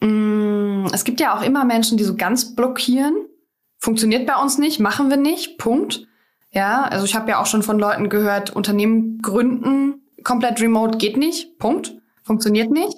Mm, 0.00 0.86
es 0.92 1.04
gibt 1.04 1.20
ja 1.20 1.36
auch 1.36 1.42
immer 1.42 1.64
Menschen, 1.64 1.96
die 1.96 2.04
so 2.04 2.14
ganz 2.16 2.54
blockieren. 2.54 3.14
Funktioniert 3.78 4.26
bei 4.26 4.36
uns 4.36 4.58
nicht, 4.58 4.80
machen 4.80 5.10
wir 5.10 5.16
nicht, 5.16 5.58
Punkt. 5.58 6.06
Ja, 6.54 6.84
also 6.84 7.04
ich 7.04 7.16
habe 7.16 7.30
ja 7.30 7.40
auch 7.40 7.46
schon 7.46 7.64
von 7.64 7.80
Leuten 7.80 8.08
gehört, 8.08 8.54
Unternehmen 8.54 9.20
gründen, 9.20 10.02
komplett 10.22 10.60
remote 10.60 10.98
geht 10.98 11.16
nicht, 11.16 11.58
Punkt, 11.58 11.94
funktioniert 12.22 12.70
nicht. 12.70 12.96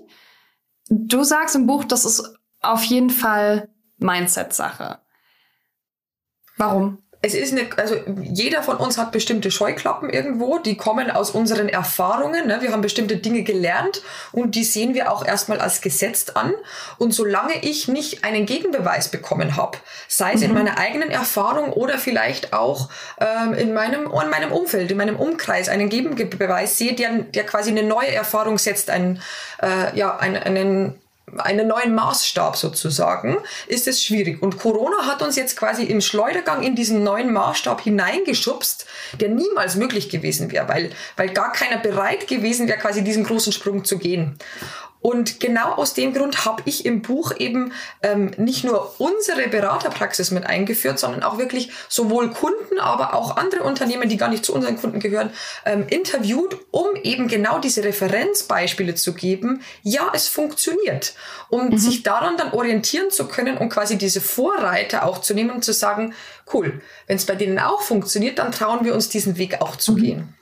Du 0.90 1.25
sagst 1.25 1.56
im 1.56 1.66
Buch, 1.66 1.84
das 1.84 2.04
ist 2.04 2.38
auf 2.60 2.84
jeden 2.84 3.08
Fall 3.10 3.70
Mindset-Sache. 3.96 5.00
Warum? 6.58 6.98
Es 7.23 7.35
ist 7.35 7.52
eine, 7.52 7.66
also 7.76 7.96
jeder 8.23 8.62
von 8.62 8.76
uns 8.76 8.99
hat 8.99 9.11
bestimmte 9.11 9.50
Scheuklappen 9.50 10.11
irgendwo, 10.11 10.58
die 10.58 10.76
kommen 10.76 11.11
aus 11.11 11.30
unseren 11.30 11.68
Erfahrungen. 11.68 12.46
Ne? 12.46 12.58
Wir 12.61 12.73
haben 12.73 12.82
bestimmte 12.82 13.16
Dinge 13.16 13.42
gelernt 13.42 14.02
und 14.32 14.54
die 14.54 14.64
sehen 14.64 14.94
wir 14.94 15.11
auch 15.11 15.25
erstmal 15.25 15.61
als 15.61 15.80
gesetzt 15.80 16.37
an. 16.37 16.52
Und 16.99 17.12
solange 17.12 17.62
ich 17.62 17.88
nicht 17.88 18.25
einen 18.25 18.46
Gegenbeweis 18.46 19.08
bekommen 19.08 19.56
habe, 19.56 19.78
sei 20.08 20.35
es 20.35 20.40
mhm. 20.40 20.46
in 20.46 20.54
meiner 20.54 20.78
eigenen 20.78 21.11
Erfahrung 21.11 21.73
oder 21.73 21.99
vielleicht 21.99 22.52
auch 22.52 22.90
ähm, 23.20 23.54
in, 23.54 23.73
meinem, 23.73 24.04
in 24.04 24.30
meinem 24.30 24.52
Umfeld, 24.52 24.90
in 24.90 24.96
meinem 24.96 25.16
Umkreis, 25.16 25.68
einen 25.68 25.88
Gegenbeweis 25.88 26.78
sehe, 26.78 26.94
der, 26.94 27.23
der 27.23 27.44
quasi 27.44 27.70
eine 27.70 27.82
neue 27.82 28.12
Erfahrung 28.12 28.58
setzt, 28.58 28.90
einen, 28.90 29.20
äh, 29.62 29.96
ja, 29.96 30.16
einen, 30.16 30.42
einen 30.42 31.00
einen 31.38 31.66
neuen 31.66 31.95
Maßstab 31.95 32.56
sozusagen, 32.56 33.38
ist 33.66 33.88
es 33.88 34.04
schwierig. 34.04 34.42
Und 34.42 34.59
Corona 34.59 35.06
hat 35.06 35.23
uns 35.23 35.35
jetzt 35.35 35.56
quasi 35.56 35.83
im 35.83 36.00
Schleudergang 36.00 36.62
in 36.62 36.76
diesen 36.76 37.02
neuen 37.02 37.33
Maßstab 37.33 37.80
hineingeschubst, 37.80 38.87
der 39.21 39.30
niemals 39.30 39.75
möglich 39.75 40.09
gewesen 40.09 40.52
wäre, 40.52 40.68
weil, 40.68 40.90
weil 41.16 41.30
gar 41.30 41.52
keiner 41.52 41.78
bereit 41.78 42.28
gewesen 42.28 42.68
wäre, 42.68 42.78
quasi 42.78 43.02
diesen 43.02 43.25
großen 43.25 43.52
Sprung 43.52 43.85
zu 43.85 43.99
gehen. 43.99 44.38
Und 45.06 45.38
genau 45.38 45.75
aus 45.75 45.94
dem 45.94 46.12
Grund 46.12 46.44
habe 46.46 46.64
ich 46.64 46.84
im 46.84 47.00
Buch 47.00 47.30
eben 47.38 47.72
ähm, 48.02 48.32
nicht 48.38 48.64
nur 48.64 49.00
unsere 49.00 49.46
Beraterpraxis 49.46 50.32
mit 50.32 50.44
eingeführt, 50.46 50.98
sondern 50.98 51.22
auch 51.22 51.38
wirklich 51.38 51.70
sowohl 51.88 52.32
Kunden, 52.32 52.80
aber 52.80 53.14
auch 53.14 53.36
andere 53.36 53.62
Unternehmen, 53.62 54.08
die 54.08 54.16
gar 54.16 54.28
nicht 54.28 54.44
zu 54.44 54.52
unseren 54.52 54.76
Kunden 54.76 54.98
gehören, 54.98 55.30
ähm, 55.64 55.86
interviewt, 55.86 56.58
um 56.72 56.88
eben 57.04 57.28
genau 57.28 57.60
diese 57.60 57.84
Referenzbeispiele 57.84 58.96
zu 58.96 59.14
geben. 59.14 59.62
Ja, 59.84 60.10
es 60.12 60.26
funktioniert. 60.26 61.14
Um 61.50 61.68
mhm. 61.68 61.78
sich 61.78 62.02
daran 62.02 62.36
dann 62.36 62.52
orientieren 62.52 63.12
zu 63.12 63.28
können 63.28 63.58
und 63.58 63.68
quasi 63.68 63.98
diese 63.98 64.20
Vorreiter 64.20 65.06
auch 65.06 65.20
zu 65.20 65.34
nehmen 65.34 65.50
und 65.50 65.64
zu 65.64 65.72
sagen, 65.72 66.14
cool, 66.52 66.82
wenn 67.06 67.16
es 67.16 67.26
bei 67.26 67.36
denen 67.36 67.60
auch 67.60 67.82
funktioniert, 67.82 68.40
dann 68.40 68.50
trauen 68.50 68.84
wir 68.84 68.92
uns 68.92 69.08
diesen 69.08 69.38
Weg 69.38 69.60
auch 69.60 69.76
zu 69.76 69.92
mhm. 69.92 69.96
gehen. 70.02 70.34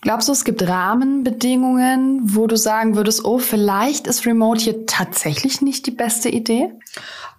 Glaubst 0.00 0.28
du, 0.28 0.32
es 0.32 0.44
gibt 0.44 0.66
Rahmenbedingungen, 0.66 2.20
wo 2.34 2.46
du 2.46 2.56
sagen 2.56 2.96
würdest, 2.96 3.24
oh, 3.24 3.38
vielleicht 3.38 4.06
ist 4.06 4.26
Remote 4.26 4.60
hier 4.60 4.86
tatsächlich 4.86 5.62
nicht 5.62 5.86
die 5.86 5.92
beste 5.92 6.28
Idee? 6.28 6.72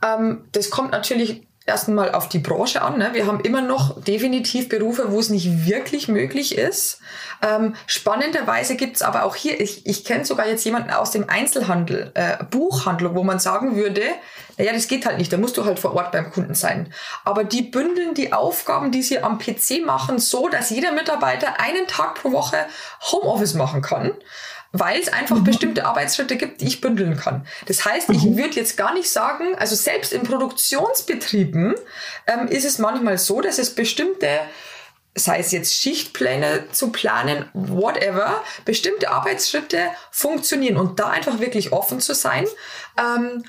Ähm, 0.02 0.46
das 0.52 0.70
kommt 0.70 0.92
natürlich 0.92 1.48
erstmal 1.66 2.14
auf 2.14 2.28
die 2.28 2.40
Branche 2.40 2.82
an. 2.82 2.98
Ne? 2.98 3.10
Wir 3.14 3.26
haben 3.26 3.40
immer 3.40 3.62
noch 3.62 4.02
definitiv 4.02 4.70
Berufe, 4.70 5.12
wo 5.12 5.20
es 5.20 5.30
nicht 5.30 5.66
wirklich 5.66 6.08
möglich 6.08 6.58
ist. 6.58 7.00
Ähm, 7.42 7.76
spannenderweise 7.88 8.76
gibt's 8.76 9.02
aber 9.02 9.24
auch 9.24 9.36
hier, 9.36 9.60
ich, 9.60 9.86
ich 9.86 10.04
kenne 10.04 10.26
sogar 10.26 10.48
jetzt 10.48 10.66
jemanden 10.66 10.92
aus 10.92 11.12
dem 11.12 11.30
Einzelhandel, 11.30 12.12
äh, 12.16 12.44
Buchhandlung, 12.44 13.16
wo 13.16 13.24
man 13.24 13.40
sagen 13.40 13.76
würde, 13.76 14.02
naja, 14.58 14.74
das 14.74 14.88
geht 14.88 15.06
halt 15.06 15.18
nicht, 15.18 15.32
da 15.34 15.38
musst 15.38 15.58
du 15.58 15.66
halt 15.66 15.80
vor 15.80 15.96
Ort 15.96 16.12
beim 16.12 16.32
Kunden 16.32 16.54
sein. 16.54 16.94
Aber 17.24 17.44
die 17.44 17.64
bündeln 17.64 18.14
die 18.14 18.34
Aufgaben, 18.34 18.92
die 18.92 19.02
sie 19.02 19.20
am 19.20 19.40
PC 19.40 19.86
machen, 19.86 20.20
so, 20.20 20.50
dass 20.50 20.70
jeder 20.70 20.92
Mitarbeiter 20.92 21.60
einen 21.60 21.88
Tag 21.88 22.16
pro 22.16 22.32
Woche 22.32 22.58
Homeoffice 23.12 23.56
machen 23.56 23.82
kann 23.82 24.12
weil 24.74 25.00
es 25.00 25.08
einfach 25.08 25.38
mhm. 25.38 25.44
bestimmte 25.46 25.86
Arbeitsschritte 25.86 26.36
gibt, 26.36 26.60
die 26.60 26.68
ich 26.68 26.82
bündeln 26.82 27.16
kann. 27.16 27.46
Das 27.68 27.86
heißt, 27.86 28.10
ich 28.10 28.24
mhm. 28.24 28.38
würde 28.38 28.56
jetzt 28.56 28.76
gar 28.76 28.94
nicht 28.94 29.10
sagen, 29.10 29.56
also 29.56 29.76
selbst 29.76 30.12
in 30.12 30.24
Produktionsbetrieben 30.24 31.76
ähm, 32.28 32.48
ist 32.48 32.66
es 32.66 32.80
manchmal 32.80 33.18
so, 33.18 33.40
dass 33.40 33.60
es 33.60 33.74
bestimmte 33.74 34.28
sei 35.16 35.38
es 35.38 35.52
jetzt 35.52 35.76
Schichtpläne 35.76 36.72
zu 36.72 36.92
planen, 36.92 37.48
whatever, 37.54 38.44
bestimmte 38.66 39.12
Arbeitsschritte 39.12 39.90
funktionieren 40.10 40.76
und 40.76 41.00
da 41.00 41.10
einfach 41.10 41.40
wirklich 41.40 41.72
offen 41.72 42.00
zu 42.00 42.16
sein. 42.16 42.48
Ähm, 42.98 43.44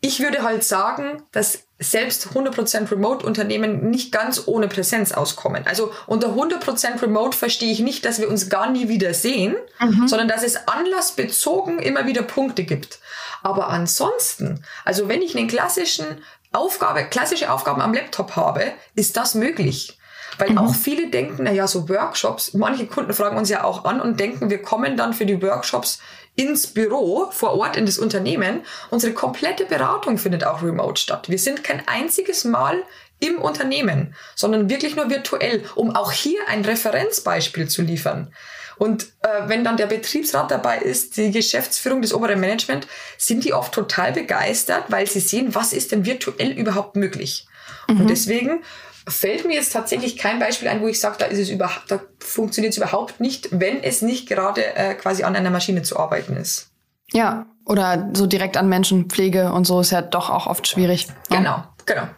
ich 0.00 0.18
würde 0.18 0.42
halt 0.42 0.64
sagen, 0.64 1.22
dass 1.30 1.62
selbst 1.82 2.28
100% 2.28 2.90
Remote-Unternehmen 2.90 3.90
nicht 3.90 4.12
ganz 4.12 4.42
ohne 4.46 4.68
Präsenz 4.68 5.12
auskommen. 5.12 5.66
Also 5.66 5.92
unter 6.06 6.28
100% 6.28 7.02
Remote 7.02 7.36
verstehe 7.36 7.72
ich 7.72 7.80
nicht, 7.80 8.04
dass 8.04 8.20
wir 8.20 8.28
uns 8.28 8.48
gar 8.48 8.70
nie 8.70 8.88
wieder 8.88 9.14
sehen, 9.14 9.56
mhm. 9.80 10.08
sondern 10.08 10.28
dass 10.28 10.42
es 10.42 10.68
anlassbezogen 10.68 11.78
immer 11.78 12.06
wieder 12.06 12.22
Punkte 12.22 12.64
gibt. 12.64 13.00
Aber 13.42 13.68
ansonsten, 13.68 14.64
also 14.84 15.08
wenn 15.08 15.22
ich 15.22 15.36
einen 15.36 15.48
klassischen 15.48 16.06
Aufgabe, 16.52 17.04
klassische 17.04 17.50
Aufgaben 17.50 17.80
am 17.80 17.94
Laptop 17.94 18.36
habe, 18.36 18.72
ist 18.94 19.16
das 19.16 19.34
möglich. 19.34 19.98
Weil 20.38 20.50
mhm. 20.50 20.58
auch 20.58 20.74
viele 20.74 21.08
denken, 21.08 21.44
naja, 21.44 21.66
so 21.66 21.88
Workshops, 21.88 22.54
manche 22.54 22.86
Kunden 22.86 23.12
fragen 23.12 23.36
uns 23.36 23.48
ja 23.48 23.64
auch 23.64 23.84
an 23.84 24.00
und 24.00 24.18
denken, 24.18 24.50
wir 24.50 24.62
kommen 24.62 24.96
dann 24.96 25.12
für 25.12 25.26
die 25.26 25.40
Workshops 25.42 25.98
ins 26.34 26.66
Büro, 26.66 27.28
vor 27.30 27.58
Ort 27.58 27.76
in 27.76 27.86
das 27.86 27.98
Unternehmen. 27.98 28.62
Unsere 28.90 29.12
komplette 29.12 29.66
Beratung 29.66 30.18
findet 30.18 30.44
auch 30.44 30.62
remote 30.62 31.00
statt. 31.00 31.28
Wir 31.28 31.38
sind 31.38 31.62
kein 31.62 31.86
einziges 31.86 32.44
Mal 32.44 32.82
im 33.20 33.38
Unternehmen, 33.38 34.14
sondern 34.34 34.68
wirklich 34.68 34.96
nur 34.96 35.10
virtuell, 35.10 35.64
um 35.74 35.94
auch 35.94 36.10
hier 36.10 36.40
ein 36.48 36.64
Referenzbeispiel 36.64 37.68
zu 37.68 37.82
liefern. 37.82 38.32
Und 38.78 39.04
äh, 39.20 39.28
wenn 39.46 39.62
dann 39.62 39.76
der 39.76 39.86
Betriebsrat 39.86 40.50
dabei 40.50 40.78
ist, 40.78 41.16
die 41.16 41.30
Geschäftsführung, 41.30 42.02
das 42.02 42.12
obere 42.12 42.34
Management, 42.34 42.88
sind 43.16 43.44
die 43.44 43.52
oft 43.52 43.72
total 43.72 44.12
begeistert, 44.12 44.84
weil 44.88 45.06
sie 45.06 45.20
sehen, 45.20 45.54
was 45.54 45.72
ist 45.72 45.92
denn 45.92 46.04
virtuell 46.04 46.50
überhaupt 46.50 46.96
möglich. 46.96 47.46
Mhm. 47.86 48.00
Und 48.00 48.10
deswegen 48.10 48.64
fällt 49.08 49.44
mir 49.44 49.54
jetzt 49.54 49.72
tatsächlich 49.72 50.16
kein 50.16 50.38
Beispiel 50.38 50.68
ein, 50.68 50.80
wo 50.80 50.88
ich 50.88 51.00
sage, 51.00 51.16
da 51.18 51.26
ist 51.26 51.38
es 51.38 51.48
überhaupt, 51.48 51.90
da 51.90 52.00
funktioniert 52.18 52.72
es 52.72 52.78
überhaupt 52.78 53.20
nicht, 53.20 53.48
wenn 53.50 53.82
es 53.82 54.02
nicht 54.02 54.28
gerade 54.28 54.76
äh, 54.76 54.94
quasi 54.94 55.24
an 55.24 55.36
einer 55.36 55.50
Maschine 55.50 55.82
zu 55.82 55.98
arbeiten 55.98 56.36
ist. 56.36 56.70
Ja, 57.12 57.46
oder 57.66 58.10
so 58.14 58.26
direkt 58.26 58.56
an 58.56 58.68
Menschenpflege 58.68 59.52
und 59.52 59.66
so 59.66 59.80
ist 59.80 59.90
ja 59.90 60.02
doch 60.02 60.30
auch 60.30 60.46
oft 60.46 60.66
schwierig. 60.66 61.08
Genau, 61.28 61.64
genau. 61.86 62.08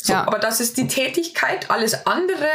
So, 0.00 0.12
ja. 0.12 0.26
Aber 0.26 0.38
das 0.38 0.60
ist 0.60 0.76
die 0.76 0.86
Tätigkeit. 0.86 1.70
Alles 1.70 2.06
andere, 2.06 2.48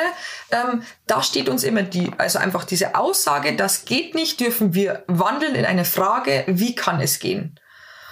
ähm, 0.52 0.84
da 1.08 1.22
steht 1.22 1.50
uns 1.50 1.64
immer 1.64 1.84
die, 1.84 2.12
also 2.18 2.40
einfach 2.40 2.64
diese 2.64 2.96
Aussage, 2.96 3.56
das 3.56 3.86
geht 3.86 4.16
nicht, 4.16 4.40
dürfen 4.40 4.74
wir 4.74 5.04
wandeln 5.08 5.56
in 5.56 5.66
eine 5.66 5.86
Frage, 5.86 6.46
wie 6.48 6.74
kann 6.74 7.02
es 7.02 7.20
gehen? 7.20 7.60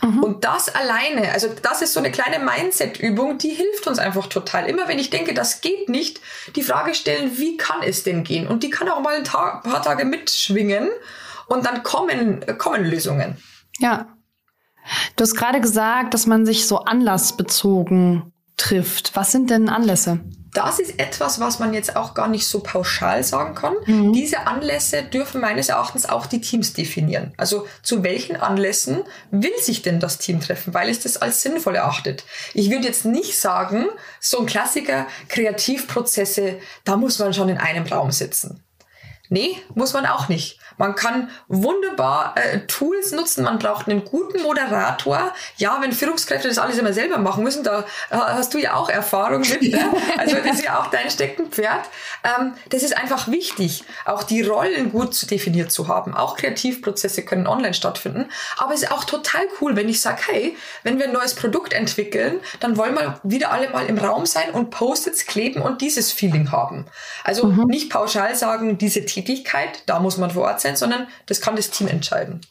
Mhm. 0.01 0.23
Und 0.23 0.43
das 0.43 0.73
alleine, 0.73 1.31
also 1.31 1.47
das 1.61 1.81
ist 1.81 1.93
so 1.93 1.99
eine 1.99 2.11
kleine 2.11 2.43
Mindset-Übung, 2.43 3.37
die 3.37 3.49
hilft 3.49 3.87
uns 3.87 3.99
einfach 3.99 4.27
total. 4.27 4.67
Immer 4.67 4.87
wenn 4.87 4.99
ich 4.99 5.09
denke, 5.09 5.33
das 5.33 5.61
geht 5.61 5.89
nicht, 5.89 6.21
die 6.55 6.63
Frage 6.63 6.95
stellen, 6.95 7.37
wie 7.37 7.57
kann 7.57 7.83
es 7.83 8.03
denn 8.03 8.23
gehen? 8.23 8.47
Und 8.47 8.63
die 8.63 8.69
kann 8.69 8.89
auch 8.89 9.01
mal 9.01 9.15
ein 9.15 9.23
Tag, 9.23 9.63
paar 9.63 9.83
Tage 9.83 10.05
mitschwingen 10.05 10.89
und 11.47 11.65
dann 11.65 11.83
kommen, 11.83 12.43
kommen 12.57 12.83
Lösungen. 12.83 13.37
Ja. 13.79 14.07
Du 15.15 15.21
hast 15.21 15.35
gerade 15.35 15.61
gesagt, 15.61 16.13
dass 16.13 16.25
man 16.25 16.45
sich 16.45 16.67
so 16.67 16.79
anlassbezogen 16.79 18.30
trifft. 18.61 19.11
Was 19.15 19.31
sind 19.31 19.49
denn 19.49 19.69
Anlässe? 19.69 20.19
das 20.53 20.79
ist 20.79 20.99
etwas, 20.99 21.39
was 21.39 21.59
man 21.59 21.73
jetzt 21.73 21.95
auch 21.95 22.13
gar 22.13 22.27
nicht 22.27 22.45
so 22.45 22.59
pauschal 22.59 23.23
sagen 23.23 23.55
kann. 23.55 23.73
Mhm. 23.85 24.11
Diese 24.11 24.47
Anlässe 24.47 25.03
dürfen 25.03 25.39
meines 25.39 25.69
Erachtens 25.69 26.05
auch 26.05 26.25
die 26.25 26.41
Teams 26.41 26.73
definieren. 26.73 27.33
Also 27.37 27.67
zu 27.81 28.03
welchen 28.03 28.35
Anlässen 28.35 29.03
will 29.31 29.57
sich 29.61 29.81
denn 29.81 30.01
das 30.01 30.17
Team 30.17 30.41
treffen, 30.41 30.73
weil 30.73 30.89
es 30.89 30.99
das 30.99 31.17
als 31.17 31.41
sinnvoll 31.41 31.75
erachtet. 31.75 32.25
Ich 32.53 32.69
würde 32.69 32.85
jetzt 32.85 33.05
nicht 33.05 33.39
sagen, 33.39 33.85
so 34.19 34.39
ein 34.39 34.45
Klassiker, 34.45 35.07
Kreativprozesse, 35.29 36.59
da 36.83 36.97
muss 36.97 37.19
man 37.19 37.33
schon 37.33 37.47
in 37.47 37.57
einem 37.57 37.85
Raum 37.85 38.11
sitzen. 38.11 38.61
Nee, 39.29 39.55
muss 39.73 39.93
man 39.93 40.05
auch 40.05 40.27
nicht. 40.27 40.59
Man 40.77 40.95
kann 40.95 41.29
wunderbar 41.47 42.35
äh, 42.35 42.59
Tools 42.67 43.11
nutzen. 43.11 43.43
Man 43.43 43.59
braucht 43.59 43.87
einen 43.87 44.03
guten 44.03 44.41
Moderator. 44.41 45.33
Ja, 45.57 45.77
wenn 45.81 45.91
Führungskräfte 45.91 46.47
das 46.47 46.57
alles 46.57 46.77
immer 46.77 46.93
selber 46.93 47.17
machen 47.17 47.43
müssen, 47.43 47.63
da 47.63 47.81
äh, 48.09 48.15
hast 48.15 48.53
du 48.53 48.57
ja 48.57 48.75
auch 48.75 48.89
Erfahrung 48.89 49.41
mit. 49.41 49.61
Ne? 49.61 49.79
Also 50.17 50.35
das 50.37 50.57
ist 50.57 50.65
ja 50.65 50.79
auch 50.79 50.87
dein 50.87 51.09
Steckenpferd. 51.09 51.89
Ähm, 52.23 52.53
das 52.69 52.83
ist 52.83 52.95
einfach 52.95 53.27
wichtig, 53.27 53.83
auch 54.05 54.23
die 54.23 54.41
Rollen 54.41 54.91
gut 54.91 55.29
definiert 55.31 55.71
zu 55.71 55.87
haben. 55.87 56.13
Auch 56.13 56.37
Kreativprozesse 56.37 57.23
können 57.23 57.47
online 57.47 57.73
stattfinden. 57.73 58.29
Aber 58.57 58.73
es 58.73 58.83
ist 58.83 58.91
auch 58.91 59.03
total 59.03 59.41
cool, 59.59 59.75
wenn 59.75 59.89
ich 59.89 60.01
sage, 60.01 60.21
hey, 60.27 60.57
wenn 60.83 60.99
wir 60.99 61.05
ein 61.05 61.13
neues 61.13 61.33
Produkt 61.35 61.73
entwickeln, 61.73 62.39
dann 62.59 62.77
wollen 62.77 62.95
wir 62.95 63.19
wieder 63.23 63.51
alle 63.51 63.69
mal 63.69 63.85
im 63.85 63.97
Raum 63.97 64.25
sein 64.25 64.51
und 64.51 64.69
Post-its 64.69 65.25
kleben 65.25 65.61
und 65.61 65.81
dieses 65.81 66.11
Feeling 66.11 66.51
haben. 66.51 66.85
Also 67.23 67.47
mhm. 67.47 67.65
nicht 67.65 67.89
pauschal 67.89 68.35
sagen, 68.35 68.77
diese 68.77 69.05
Tätigkeit, 69.05 69.83
da 69.85 69.99
muss 69.99 70.17
man 70.17 70.31
vor 70.31 70.43
Ort 70.43 70.61
sein, 70.61 70.70
sein, 70.71 70.77
sondern 70.77 71.07
das 71.25 71.41
kann 71.41 71.55
das 71.55 71.69
Team 71.69 71.87
entscheiden. 71.87 72.41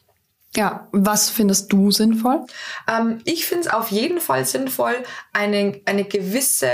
Ja, 0.53 0.89
was 0.91 1.29
findest 1.29 1.71
du 1.71 1.91
sinnvoll? 1.91 2.45
Ähm, 2.85 3.21
ich 3.23 3.45
finde 3.45 3.67
es 3.67 3.73
auf 3.73 3.89
jeden 3.89 4.19
Fall 4.19 4.45
sinnvoll, 4.45 4.95
eine, 5.31 5.79
eine 5.85 6.03
gewisse 6.03 6.69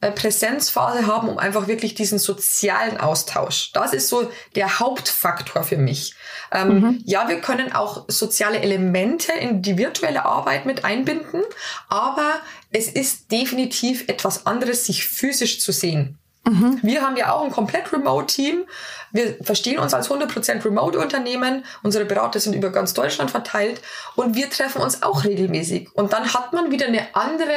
äh, 0.00 0.10
Präsenzphase 0.10 1.06
haben, 1.06 1.28
um 1.28 1.38
einfach 1.38 1.68
wirklich 1.68 1.94
diesen 1.94 2.18
sozialen 2.18 2.98
Austausch. 2.98 3.70
Das 3.72 3.92
ist 3.92 4.08
so 4.08 4.32
der 4.56 4.80
Hauptfaktor 4.80 5.62
für 5.62 5.76
mich. 5.76 6.14
Ähm, 6.50 6.68
mhm. 6.68 7.02
Ja, 7.04 7.28
wir 7.28 7.40
können 7.40 7.72
auch 7.72 8.06
soziale 8.08 8.62
Elemente 8.62 9.30
in 9.32 9.62
die 9.62 9.78
virtuelle 9.78 10.24
Arbeit 10.24 10.66
mit 10.66 10.84
einbinden, 10.84 11.42
aber 11.88 12.40
es 12.72 12.88
ist 12.88 13.30
definitiv 13.30 14.08
etwas 14.08 14.44
anderes, 14.46 14.86
sich 14.86 15.06
physisch 15.06 15.60
zu 15.60 15.70
sehen. 15.70 16.19
Mhm. 16.44 16.78
Wir 16.82 17.02
haben 17.02 17.16
ja 17.16 17.32
auch 17.32 17.42
ein 17.42 17.50
komplett 17.50 17.92
Remote-Team. 17.92 18.64
Wir 19.12 19.36
verstehen 19.42 19.78
uns 19.78 19.92
als 19.92 20.10
100% 20.10 20.64
Remote-Unternehmen. 20.64 21.64
Unsere 21.82 22.04
Berater 22.04 22.40
sind 22.40 22.54
über 22.54 22.70
ganz 22.70 22.94
Deutschland 22.94 23.30
verteilt 23.30 23.80
und 24.16 24.34
wir 24.34 24.48
treffen 24.48 24.80
uns 24.80 25.02
auch 25.02 25.24
regelmäßig. 25.24 25.94
Und 25.94 26.12
dann 26.12 26.32
hat 26.32 26.52
man 26.52 26.70
wieder 26.70 26.86
eine 26.86 27.14
andere 27.14 27.54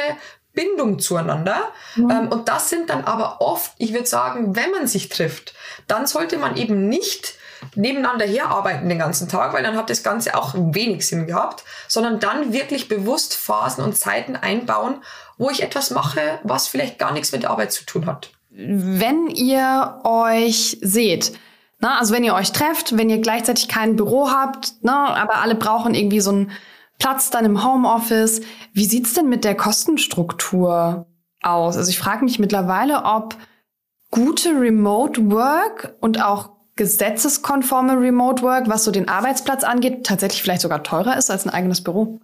Bindung 0.52 0.98
zueinander. 0.98 1.72
Mhm. 1.96 2.10
Ähm, 2.10 2.28
und 2.28 2.48
das 2.48 2.70
sind 2.70 2.90
dann 2.90 3.04
aber 3.04 3.40
oft, 3.40 3.72
ich 3.78 3.92
würde 3.92 4.06
sagen, 4.06 4.54
wenn 4.54 4.70
man 4.70 4.86
sich 4.86 5.08
trifft, 5.08 5.54
dann 5.86 6.06
sollte 6.06 6.38
man 6.38 6.56
eben 6.56 6.88
nicht 6.88 7.34
nebeneinander 7.76 8.26
herarbeiten 8.26 8.88
den 8.90 8.98
ganzen 8.98 9.28
Tag, 9.28 9.54
weil 9.54 9.62
dann 9.62 9.76
hat 9.76 9.88
das 9.88 10.02
Ganze 10.02 10.36
auch 10.36 10.54
wenig 10.54 11.06
Sinn 11.06 11.26
gehabt, 11.26 11.64
sondern 11.88 12.20
dann 12.20 12.52
wirklich 12.52 12.88
bewusst 12.88 13.34
Phasen 13.34 13.82
und 13.82 13.96
Zeiten 13.96 14.36
einbauen, 14.36 15.02
wo 15.38 15.48
ich 15.48 15.62
etwas 15.62 15.90
mache, 15.90 16.38
was 16.42 16.68
vielleicht 16.68 16.98
gar 16.98 17.12
nichts 17.12 17.32
mit 17.32 17.42
der 17.42 17.50
Arbeit 17.50 17.72
zu 17.72 17.86
tun 17.86 18.06
hat 18.06 18.33
wenn 18.56 19.28
ihr 19.28 20.00
euch 20.04 20.78
seht, 20.80 21.32
ne, 21.80 21.98
also 21.98 22.14
wenn 22.14 22.24
ihr 22.24 22.34
euch 22.34 22.52
trefft, 22.52 22.96
wenn 22.96 23.10
ihr 23.10 23.18
gleichzeitig 23.18 23.68
kein 23.68 23.96
Büro 23.96 24.30
habt, 24.30 24.82
ne, 24.84 24.92
aber 24.92 25.36
alle 25.36 25.56
brauchen 25.56 25.94
irgendwie 25.94 26.20
so 26.20 26.30
einen 26.30 26.50
Platz 26.98 27.30
dann 27.30 27.44
im 27.44 27.64
Homeoffice, 27.64 28.42
wie 28.72 28.84
sieht's 28.84 29.14
denn 29.14 29.28
mit 29.28 29.44
der 29.44 29.56
Kostenstruktur 29.56 31.06
aus? 31.42 31.76
Also 31.76 31.90
ich 31.90 31.98
frage 31.98 32.24
mich 32.24 32.38
mittlerweile, 32.38 33.04
ob 33.04 33.36
gute 34.10 34.50
Remote 34.50 35.30
Work 35.30 35.96
und 36.00 36.22
auch 36.22 36.50
gesetzeskonforme 36.76 37.92
Remote 38.00 38.42
Work, 38.42 38.68
was 38.68 38.84
so 38.84 38.90
den 38.90 39.08
Arbeitsplatz 39.08 39.62
angeht, 39.62 40.04
tatsächlich 40.04 40.42
vielleicht 40.42 40.62
sogar 40.62 40.82
teurer 40.82 41.16
ist 41.16 41.30
als 41.30 41.46
ein 41.46 41.50
eigenes 41.50 41.84
Büro? 41.84 42.20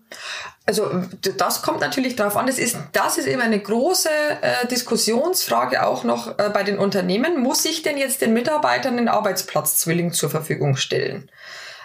Also 0.66 0.90
das 1.36 1.62
kommt 1.62 1.80
natürlich 1.80 2.16
darauf 2.16 2.36
an. 2.36 2.46
Das 2.46 2.58
ist, 2.58 2.76
das 2.92 3.18
ist 3.18 3.26
eben 3.26 3.40
eine 3.40 3.60
große 3.60 4.08
äh, 4.08 4.66
Diskussionsfrage 4.66 5.84
auch 5.86 6.04
noch 6.04 6.38
äh, 6.38 6.50
bei 6.52 6.64
den 6.64 6.78
Unternehmen. 6.78 7.40
Muss 7.40 7.64
ich 7.64 7.82
denn 7.82 7.96
jetzt 7.96 8.22
den 8.22 8.32
Mitarbeitern 8.32 8.96
den 8.96 9.08
Arbeitsplatzzwilling 9.08 10.12
zur 10.12 10.30
Verfügung 10.30 10.76
stellen? 10.76 11.30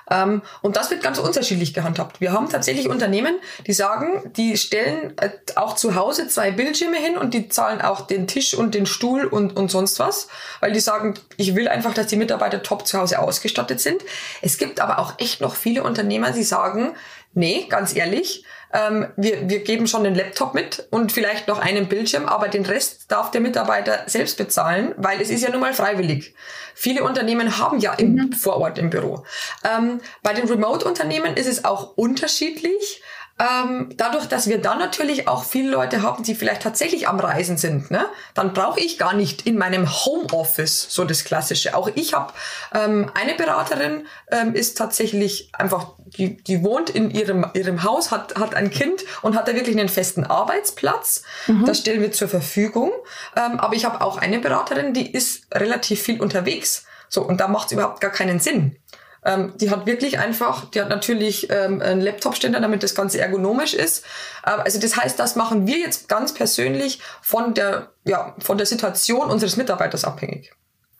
Ähm, 0.09 0.41
und 0.62 0.75
das 0.75 0.91
wird 0.91 1.01
ganz 1.01 1.17
unterschiedlich 1.17 1.74
gehandhabt. 1.74 2.21
Wir 2.21 2.31
haben 2.31 2.50
tatsächlich 2.50 2.89
Unternehmen, 2.89 3.35
die 3.65 3.74
sagen, 3.74 4.31
die 4.35 4.57
stellen 4.57 5.17
äh, 5.17 5.29
auch 5.55 5.75
zu 5.75 5.95
Hause 5.95 6.27
zwei 6.27 6.51
Bildschirme 6.51 6.97
hin 6.97 7.17
und 7.17 7.33
die 7.33 7.50
zahlen 7.50 7.81
auch 7.81 8.01
den 8.07 8.27
Tisch 8.27 8.53
und 8.53 8.75
den 8.75 8.85
Stuhl 8.85 9.25
und, 9.25 9.55
und 9.57 9.71
sonst 9.71 10.00
was, 10.00 10.27
weil 10.59 10.71
die 10.71 10.79
sagen, 10.79 11.15
ich 11.38 11.55
will 11.55 11.67
einfach, 11.67 11.93
dass 11.93 12.07
die 12.07 12.17
Mitarbeiter 12.17 12.62
top 12.62 12.85
zu 12.88 13.00
Hause 13.00 13.19
ausgestattet 13.19 13.79
sind. 13.79 14.01
Es 14.41 14.57
gibt 14.57 14.79
aber 14.79 15.00
auch 15.00 15.13
echt 15.17 15.41
noch 15.41 15.55
viele 15.55 15.83
Unternehmer, 15.83 16.31
die 16.31 16.43
sagen, 16.43 16.95
nee, 17.36 17.68
ganz 17.70 17.96
ehrlich, 17.96 18.44
ähm, 18.74 19.08
wir, 19.15 19.48
wir 19.50 19.63
geben 19.63 19.88
schon 19.88 20.04
den 20.04 20.15
Laptop 20.15 20.54
mit 20.54 20.88
und 20.89 21.12
vielleicht 21.12 21.48
noch 21.48 21.60
einen 21.60 21.88
Bildschirm, 21.88 22.25
aber 22.25 22.48
den 22.48 22.65
Rest 22.65 23.12
darf 23.12 23.32
der 23.32 23.42
Mitarbeiter 23.42 24.04
selbst 24.08 24.38
bezahlen, 24.38 24.94
weil 24.98 25.22
es 25.22 25.30
ist 25.30 25.44
ja 25.44 25.51
nun 25.51 25.62
mal 25.62 25.74
freiwillig. 25.74 26.34
Viele 26.74 27.04
Unternehmen 27.04 27.58
haben 27.58 27.80
ja 27.80 27.94
im, 27.94 28.15
mhm. 28.15 28.34
vor 28.34 28.58
Ort 28.58 28.77
im 28.77 28.89
Büro. 28.89 29.24
Ähm, 29.63 30.01
bei 30.24 30.34
den 30.34 30.48
Remote-Unternehmen 30.48 31.38
ist 31.38 31.48
es 31.48 31.63
auch 31.63 31.96
unterschiedlich. 31.96 33.01
Ähm, 33.38 33.89
dadurch, 33.98 34.27
dass 34.27 34.48
wir 34.48 34.62
dann 34.62 34.80
natürlich 34.80 35.27
auch 35.27 35.44
viele 35.44 35.70
Leute 35.70 36.01
haben, 36.01 36.24
die 36.24 36.36
vielleicht 36.36 36.62
tatsächlich 36.62 37.10
am 37.10 37.20
Reisen 37.20 37.58
sind, 37.58 37.92
ne, 37.92 38.06
dann 38.34 38.54
brauche 38.54 38.80
ich 38.80 38.98
gar 38.98 39.13
nicht 39.13 39.46
in 39.46 39.58
meinem 39.58 39.89
Homeoffice 39.89 40.88
so 40.89 41.04
das 41.04 41.25
Klassische. 41.25 41.75
Auch 41.75 41.89
ich 41.96 42.13
habe 42.13 42.32
ähm, 42.74 43.12
eine 43.13 43.36
Beraterin, 43.36 44.08
ähm, 44.32 44.54
ist 44.54 44.77
tatsächlich 44.77 45.50
einfach, 45.51 45.96
die, 46.06 46.38
die 46.38 46.63
wohnt 46.63 46.89
in 46.89 47.12
ihrem, 47.12 47.46
ihrem 47.54 47.84
Haus, 47.84 48.10
hat, 48.10 48.36
hat 48.36 48.56
ein 48.56 48.70
Kind 48.70 49.04
und 49.22 49.36
hat 49.36 49.50
da 49.50 49.54
wirklich 49.54 49.77
einen 49.77 49.89
festen 49.89 50.24
Arbeitsplatz. 50.24 51.24
Mhm. 51.48 51.65
Das 51.65 51.80
stellen 51.80 52.01
wir 52.01 52.13
zur 52.13 52.30
Verfügung. 52.30 52.92
Ähm, 53.36 53.60
aber 53.60 53.75
ich 53.75 53.84
habe 53.84 54.00
auch 54.00 54.18
eine 54.18 54.39
Beraterin, 54.39 54.94
die 54.94 55.12
ist 55.12 55.54
relativ 55.54 56.01
viel 56.01 56.22
unterwegs. 56.22 56.86
So, 57.10 57.22
und 57.22 57.42
da 57.42 57.50
macht 57.50 57.68
es 57.68 57.74
überhaupt 57.74 58.00
gar 58.00 58.12
keinen 58.12 58.39
Sinn. 58.39 58.77
Ähm, 59.25 59.53
die 59.60 59.72
hat 59.72 59.86
wirklich 59.86 60.20
einfach, 60.20 60.70
die 60.70 60.79
hat 60.82 60.89
natürlich 60.89 61.50
ähm, 61.50 61.82
einen 61.82 62.01
Laptop-Ständer, 62.01 62.60
damit 62.60 62.84
das 62.84 62.96
Ganze 62.96 63.20
ergonomisch 63.20 63.74
ist. 63.74 64.05
Äh, 64.46 64.51
also 64.51 64.79
das 64.79 64.96
heißt, 64.96 65.20
das 65.20 65.36
machen 65.36 65.67
wir 65.67 65.79
jetzt 65.79 66.08
ganz 66.08 66.34
persönlich 66.34 67.00
von 67.22 67.53
der, 67.53 67.91
ja, 68.05 68.36
von 68.39 68.58
der 68.58 68.67
Situation 68.67 69.29
unseres 69.29 69.58
Mitarbeiters 69.58 70.05
abhängig. 70.05 70.53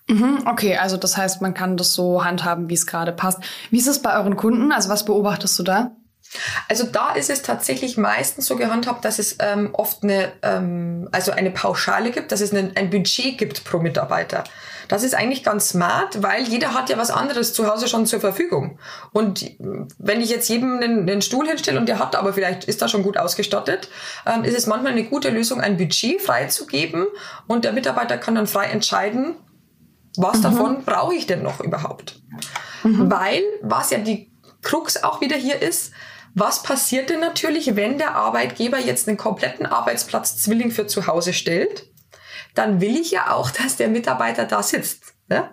Mhm, 0.08 0.44
okay, 0.46 0.78
also 0.78 0.98
das 0.98 1.18
heißt, 1.18 1.42
man 1.42 1.54
kann 1.54 1.78
das 1.78 1.94
so 1.94 2.24
handhaben, 2.24 2.70
wie 2.70 2.76
es 2.76 2.86
gerade 2.86 3.12
passt. 3.12 3.40
Wie 3.72 3.78
ist 3.78 3.88
es 3.88 4.02
bei 4.02 4.16
euren 4.16 4.36
Kunden? 4.36 4.72
Also 4.72 4.90
was 4.90 5.06
beobachtest 5.06 5.58
du 5.58 5.64
da? 5.64 5.92
Also 6.68 6.86
da 6.86 7.14
ist 7.14 7.30
es 7.30 7.42
tatsächlich 7.42 7.98
meistens 7.98 8.46
so 8.46 8.56
gehandhabt, 8.56 9.06
dass 9.06 9.20
es 9.20 9.38
ähm, 9.40 9.70
oft 9.74 10.04
eine, 10.04 10.32
ähm, 10.42 11.08
also 11.12 11.32
eine 11.32 11.52
Pauschale 11.52 12.12
gibt, 12.12 12.32
dass 12.32 12.42
es 12.42 12.52
eine, 12.52 12.72
ein 12.76 12.90
Budget 12.90 13.38
gibt 13.38 13.64
pro 13.64 13.80
Mitarbeiter. 13.80 14.44
Das 14.88 15.04
ist 15.04 15.16
eigentlich 15.16 15.44
ganz 15.44 15.70
smart, 15.70 16.22
weil 16.22 16.44
jeder 16.44 16.74
hat 16.74 16.90
ja 16.90 16.98
was 16.98 17.12
anderes 17.12 17.54
zu 17.54 17.68
Hause 17.68 17.88
schon 17.88 18.06
zur 18.06 18.20
Verfügung. 18.20 18.80
Und 19.12 19.46
wenn 19.98 20.22
ich 20.22 20.30
jetzt 20.30 20.50
jedem 20.50 20.78
einen, 20.78 21.10
einen 21.10 21.22
Stuhl 21.22 21.48
hinstelle 21.48 21.80
und 21.80 21.88
der 21.88 22.00
hat 22.00 22.16
aber 22.16 22.34
vielleicht 22.34 22.66
ist 22.66 22.82
da 22.82 22.88
schon 22.88 23.04
gut 23.04 23.18
ausgestattet, 23.18 23.90
ähm, 24.26 24.44
ist 24.44 24.58
es 24.58 24.68
manchmal 24.68 24.94
eine 24.94 25.04
gute 25.04 25.30
Lösung, 25.30 25.62
ein 25.62 25.78
Budget 25.78 26.22
freizugeben 26.22 27.06
und 27.48 27.66
der 27.66 27.74
Mitarbeiter 27.74 28.18
kann 28.18 28.36
dann 28.36 28.48
frei 28.48 28.68
entscheiden, 28.68 29.36
was 30.18 30.38
mhm. 30.38 30.44
davon 30.44 30.84
brauche 30.86 31.16
ich 31.16 31.28
denn 31.28 31.44
noch 31.44 31.60
überhaupt? 31.60 32.22
Mhm. 32.84 33.12
Weil, 33.12 33.44
was 33.62 33.90
ja 33.90 33.98
die 33.98 34.32
Krux 34.62 35.04
auch 35.04 35.22
wieder 35.22 35.36
hier 35.36 35.62
ist, 35.62 35.92
was 36.34 36.64
passiert 36.64 37.10
denn 37.10 37.22
natürlich, 37.22 37.78
wenn 37.78 37.98
der 37.98 38.16
Arbeitgeber 38.16 38.78
jetzt 38.78 39.08
einen 39.08 39.18
kompletten 39.18 39.66
Arbeitsplatz 39.66 40.38
Zwilling 40.38 40.70
für 40.72 40.86
zu 40.86 41.08
Hause 41.08 41.32
stellt? 41.32 41.88
Dann 42.56 42.82
will 42.82 42.96
ich 42.96 43.12
ja 43.12 43.32
auch, 43.32 43.52
dass 43.64 43.78
der 43.78 43.90
Mitarbeiter 43.90 44.46
da 44.46 44.64
sitzt. 44.64 45.14
Ne? 45.28 45.50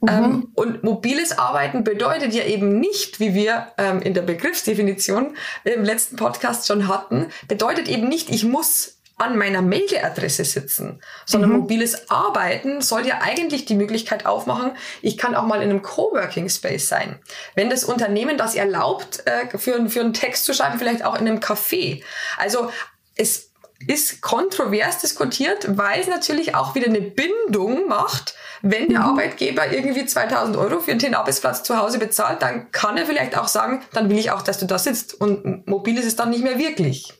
Mhm. 0.00 0.08
Ähm, 0.08 0.52
und 0.54 0.84
mobiles 0.84 1.38
Arbeiten 1.38 1.82
bedeutet 1.82 2.34
ja 2.34 2.44
eben 2.44 2.78
nicht, 2.78 3.18
wie 3.18 3.34
wir 3.34 3.68
ähm, 3.78 4.02
in 4.02 4.14
der 4.14 4.22
Begriffsdefinition 4.22 5.36
im 5.64 5.84
letzten 5.84 6.16
Podcast 6.16 6.66
schon 6.66 6.88
hatten, 6.88 7.28
bedeutet 7.48 7.88
eben 7.88 8.08
nicht, 8.08 8.28
ich 8.30 8.44
muss 8.44 8.96
an 9.18 9.38
meiner 9.38 9.62
Mailadresse 9.62 10.44
sitzen, 10.44 11.00
sondern 11.24 11.50
mhm. 11.50 11.56
mobiles 11.60 12.10
Arbeiten 12.10 12.82
soll 12.82 13.06
ja 13.06 13.20
eigentlich 13.22 13.64
die 13.64 13.74
Möglichkeit 13.74 14.26
aufmachen, 14.26 14.72
ich 15.00 15.16
kann 15.16 15.34
auch 15.34 15.46
mal 15.46 15.62
in 15.62 15.70
einem 15.70 15.80
Coworking 15.80 16.50
Space 16.50 16.88
sein. 16.88 17.18
Wenn 17.54 17.70
das 17.70 17.84
Unternehmen 17.84 18.36
das 18.36 18.54
erlaubt, 18.54 19.22
äh, 19.24 19.56
für, 19.56 19.88
für 19.88 20.00
einen 20.00 20.12
Text 20.12 20.44
zu 20.44 20.52
schreiben, 20.52 20.78
vielleicht 20.78 21.02
auch 21.02 21.18
in 21.18 21.26
einem 21.26 21.40
Café. 21.40 22.02
Also 22.36 22.70
es 23.14 23.52
ist 23.86 24.22
kontrovers 24.22 24.98
diskutiert, 24.98 25.76
weil 25.76 26.00
es 26.00 26.08
natürlich 26.08 26.54
auch 26.54 26.74
wieder 26.74 26.86
eine 26.86 27.00
Bindung 27.00 27.88
macht. 27.88 28.34
Wenn 28.62 28.88
der 28.88 29.00
mhm. 29.00 29.06
Arbeitgeber 29.06 29.70
irgendwie 29.70 30.06
2000 30.06 30.56
Euro 30.56 30.80
für 30.80 30.94
den 30.94 31.14
Arbeitsplatz 31.14 31.62
zu 31.62 31.76
Hause 31.76 31.98
bezahlt, 31.98 32.42
dann 32.42 32.70
kann 32.72 32.96
er 32.96 33.06
vielleicht 33.06 33.36
auch 33.36 33.48
sagen, 33.48 33.82
dann 33.92 34.08
will 34.08 34.18
ich 34.18 34.30
auch, 34.30 34.42
dass 34.42 34.58
du 34.58 34.66
da 34.66 34.78
sitzt. 34.78 35.14
Und 35.20 35.66
mobil 35.66 35.98
ist 35.98 36.06
es 36.06 36.16
dann 36.16 36.30
nicht 36.30 36.42
mehr 36.42 36.58
wirklich. 36.58 37.12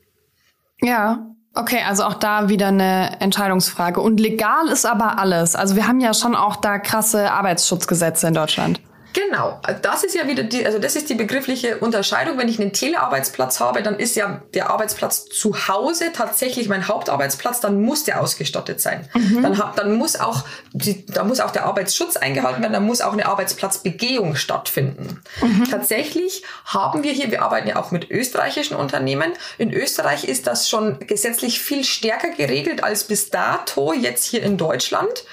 Ja, 0.80 1.26
Okay, 1.58 1.80
also 1.86 2.04
auch 2.04 2.12
da 2.12 2.50
wieder 2.50 2.66
eine 2.66 3.18
Entscheidungsfrage. 3.20 3.98
Und 4.02 4.20
legal 4.20 4.68
ist 4.68 4.84
aber 4.84 5.18
alles. 5.18 5.56
Also 5.56 5.74
wir 5.74 5.88
haben 5.88 6.00
ja 6.00 6.12
schon 6.12 6.34
auch 6.34 6.56
da 6.56 6.78
krasse 6.78 7.32
Arbeitsschutzgesetze 7.32 8.28
in 8.28 8.34
Deutschland. 8.34 8.78
Genau, 9.16 9.58
das 9.80 10.04
ist 10.04 10.14
ja 10.14 10.28
wieder 10.28 10.42
die, 10.42 10.66
also 10.66 10.78
das 10.78 10.94
ist 10.94 11.08
die 11.08 11.14
begriffliche 11.14 11.78
Unterscheidung. 11.78 12.36
Wenn 12.36 12.48
ich 12.48 12.60
einen 12.60 12.74
Telearbeitsplatz 12.74 13.60
habe, 13.60 13.82
dann 13.82 13.98
ist 13.98 14.14
ja 14.14 14.42
der 14.52 14.68
Arbeitsplatz 14.68 15.24
zu 15.24 15.68
Hause 15.68 16.12
tatsächlich 16.12 16.68
mein 16.68 16.86
Hauptarbeitsplatz, 16.86 17.60
dann 17.60 17.80
muss 17.80 18.04
der 18.04 18.20
ausgestattet 18.20 18.82
sein. 18.82 19.08
Mhm. 19.14 19.42
Dann, 19.42 19.62
dann 19.74 19.94
muss 19.94 20.20
auch 20.20 20.44
die, 20.74 21.06
da 21.06 21.24
muss 21.24 21.40
auch 21.40 21.50
der 21.50 21.64
Arbeitsschutz 21.64 22.18
eingehalten 22.18 22.60
werden, 22.60 22.74
dann 22.74 22.84
muss 22.84 23.00
auch 23.00 23.14
eine 23.14 23.24
Arbeitsplatzbegehung 23.24 24.36
stattfinden. 24.36 25.22
Mhm. 25.40 25.64
Tatsächlich 25.64 26.42
haben 26.66 27.02
wir 27.02 27.12
hier, 27.12 27.30
wir 27.30 27.40
arbeiten 27.40 27.68
ja 27.68 27.76
auch 27.76 27.92
mit 27.92 28.10
österreichischen 28.10 28.76
Unternehmen. 28.76 29.32
In 29.56 29.72
Österreich 29.72 30.24
ist 30.24 30.46
das 30.46 30.68
schon 30.68 30.98
gesetzlich 30.98 31.58
viel 31.62 31.84
stärker 31.84 32.32
geregelt 32.32 32.84
als 32.84 33.04
bis 33.04 33.30
dato 33.30 33.94
jetzt 33.94 34.24
hier 34.26 34.42
in 34.42 34.58
Deutschland. 34.58 35.24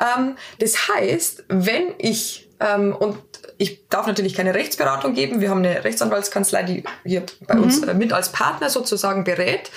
Ähm, 0.00 0.36
das 0.58 0.88
heißt, 0.88 1.44
wenn 1.48 1.92
ich 1.98 2.45
ähm, 2.60 2.94
und 2.94 3.18
ich 3.58 3.88
darf 3.88 4.06
natürlich 4.06 4.34
keine 4.34 4.54
Rechtsberatung 4.54 5.14
geben. 5.14 5.40
Wir 5.40 5.50
haben 5.50 5.58
eine 5.58 5.84
Rechtsanwaltskanzlei, 5.84 6.62
die 6.62 6.84
hier 7.04 7.24
bei 7.46 7.54
mhm. 7.54 7.62
uns 7.64 7.82
äh, 7.82 7.94
mit 7.94 8.12
als 8.12 8.32
Partner 8.32 8.70
sozusagen 8.70 9.24
berät. 9.24 9.70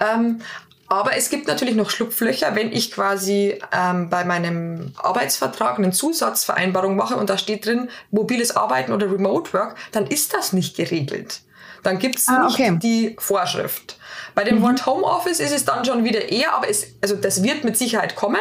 Ähm, 0.00 0.40
aber 0.88 1.16
es 1.16 1.30
gibt 1.30 1.48
natürlich 1.48 1.74
noch 1.74 1.90
Schlupflöcher, 1.90 2.54
wenn 2.54 2.70
ich 2.70 2.92
quasi 2.92 3.58
ähm, 3.72 4.08
bei 4.08 4.24
meinem 4.24 4.92
Arbeitsvertrag 4.96 5.78
eine 5.78 5.90
Zusatzvereinbarung 5.90 6.94
mache 6.94 7.16
und 7.16 7.28
da 7.28 7.38
steht 7.38 7.66
drin 7.66 7.90
mobiles 8.10 8.54
Arbeiten 8.54 8.92
oder 8.92 9.10
Remote 9.10 9.52
Work, 9.52 9.76
dann 9.92 10.06
ist 10.06 10.32
das 10.32 10.52
nicht 10.52 10.76
geregelt. 10.76 11.40
Dann 11.82 11.98
gibt's 11.98 12.28
ah, 12.28 12.46
okay. 12.48 12.70
nicht 12.70 12.82
die 12.82 13.16
Vorschrift. 13.18 13.98
Bei 14.34 14.44
dem 14.44 14.58
mhm. 14.58 14.62
Wort 14.62 14.86
Homeoffice 14.86 15.40
ist 15.40 15.52
es 15.52 15.64
dann 15.64 15.84
schon 15.84 16.04
wieder 16.04 16.28
eher, 16.28 16.54
aber 16.54 16.68
es, 16.68 16.86
also 17.00 17.16
das 17.16 17.42
wird 17.42 17.64
mit 17.64 17.76
Sicherheit 17.76 18.14
kommen. 18.14 18.40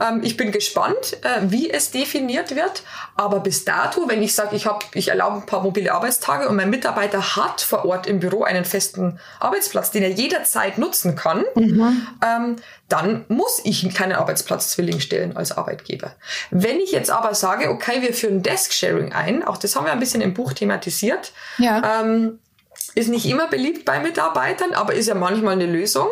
Ähm, 0.00 0.20
ich 0.22 0.36
bin 0.36 0.52
gespannt, 0.52 1.16
äh, 1.22 1.42
wie 1.42 1.70
es 1.70 1.90
definiert 1.90 2.54
wird. 2.54 2.82
Aber 3.16 3.40
bis 3.40 3.64
dato, 3.64 4.08
wenn 4.08 4.22
ich 4.22 4.34
sage, 4.34 4.56
ich, 4.56 4.66
hab, 4.66 4.84
ich 4.94 5.08
erlaube 5.08 5.38
ein 5.38 5.46
paar 5.46 5.62
mobile 5.62 5.92
Arbeitstage 5.92 6.48
und 6.48 6.56
mein 6.56 6.70
Mitarbeiter 6.70 7.36
hat 7.36 7.60
vor 7.60 7.84
Ort 7.84 8.06
im 8.06 8.20
Büro 8.20 8.44
einen 8.44 8.64
festen 8.64 9.18
Arbeitsplatz, 9.40 9.90
den 9.90 10.02
er 10.02 10.10
jederzeit 10.10 10.78
nutzen 10.78 11.16
kann, 11.16 11.44
mhm. 11.54 12.06
ähm, 12.24 12.56
dann 12.88 13.24
muss 13.28 13.60
ich 13.64 13.92
keinen 13.94 14.12
Arbeitsplatz-Zwilling 14.12 15.00
stellen 15.00 15.36
als 15.36 15.56
Arbeitgeber. 15.56 16.12
Wenn 16.50 16.80
ich 16.80 16.92
jetzt 16.92 17.10
aber 17.10 17.34
sage, 17.34 17.70
okay, 17.70 18.00
wir 18.00 18.14
führen 18.14 18.42
Desk-Sharing 18.42 19.12
ein, 19.12 19.44
auch 19.44 19.56
das 19.56 19.76
haben 19.76 19.84
wir 19.84 19.92
ein 19.92 20.00
bisschen 20.00 20.20
im 20.20 20.34
Buch 20.34 20.52
thematisiert, 20.52 21.32
ja. 21.58 22.00
ähm, 22.00 22.38
ist 22.94 23.08
nicht 23.08 23.26
immer 23.26 23.48
beliebt 23.48 23.84
bei 23.84 24.00
Mitarbeitern, 24.00 24.72
aber 24.72 24.94
ist 24.94 25.06
ja 25.06 25.14
manchmal 25.14 25.54
eine 25.54 25.66
Lösung. 25.66 26.08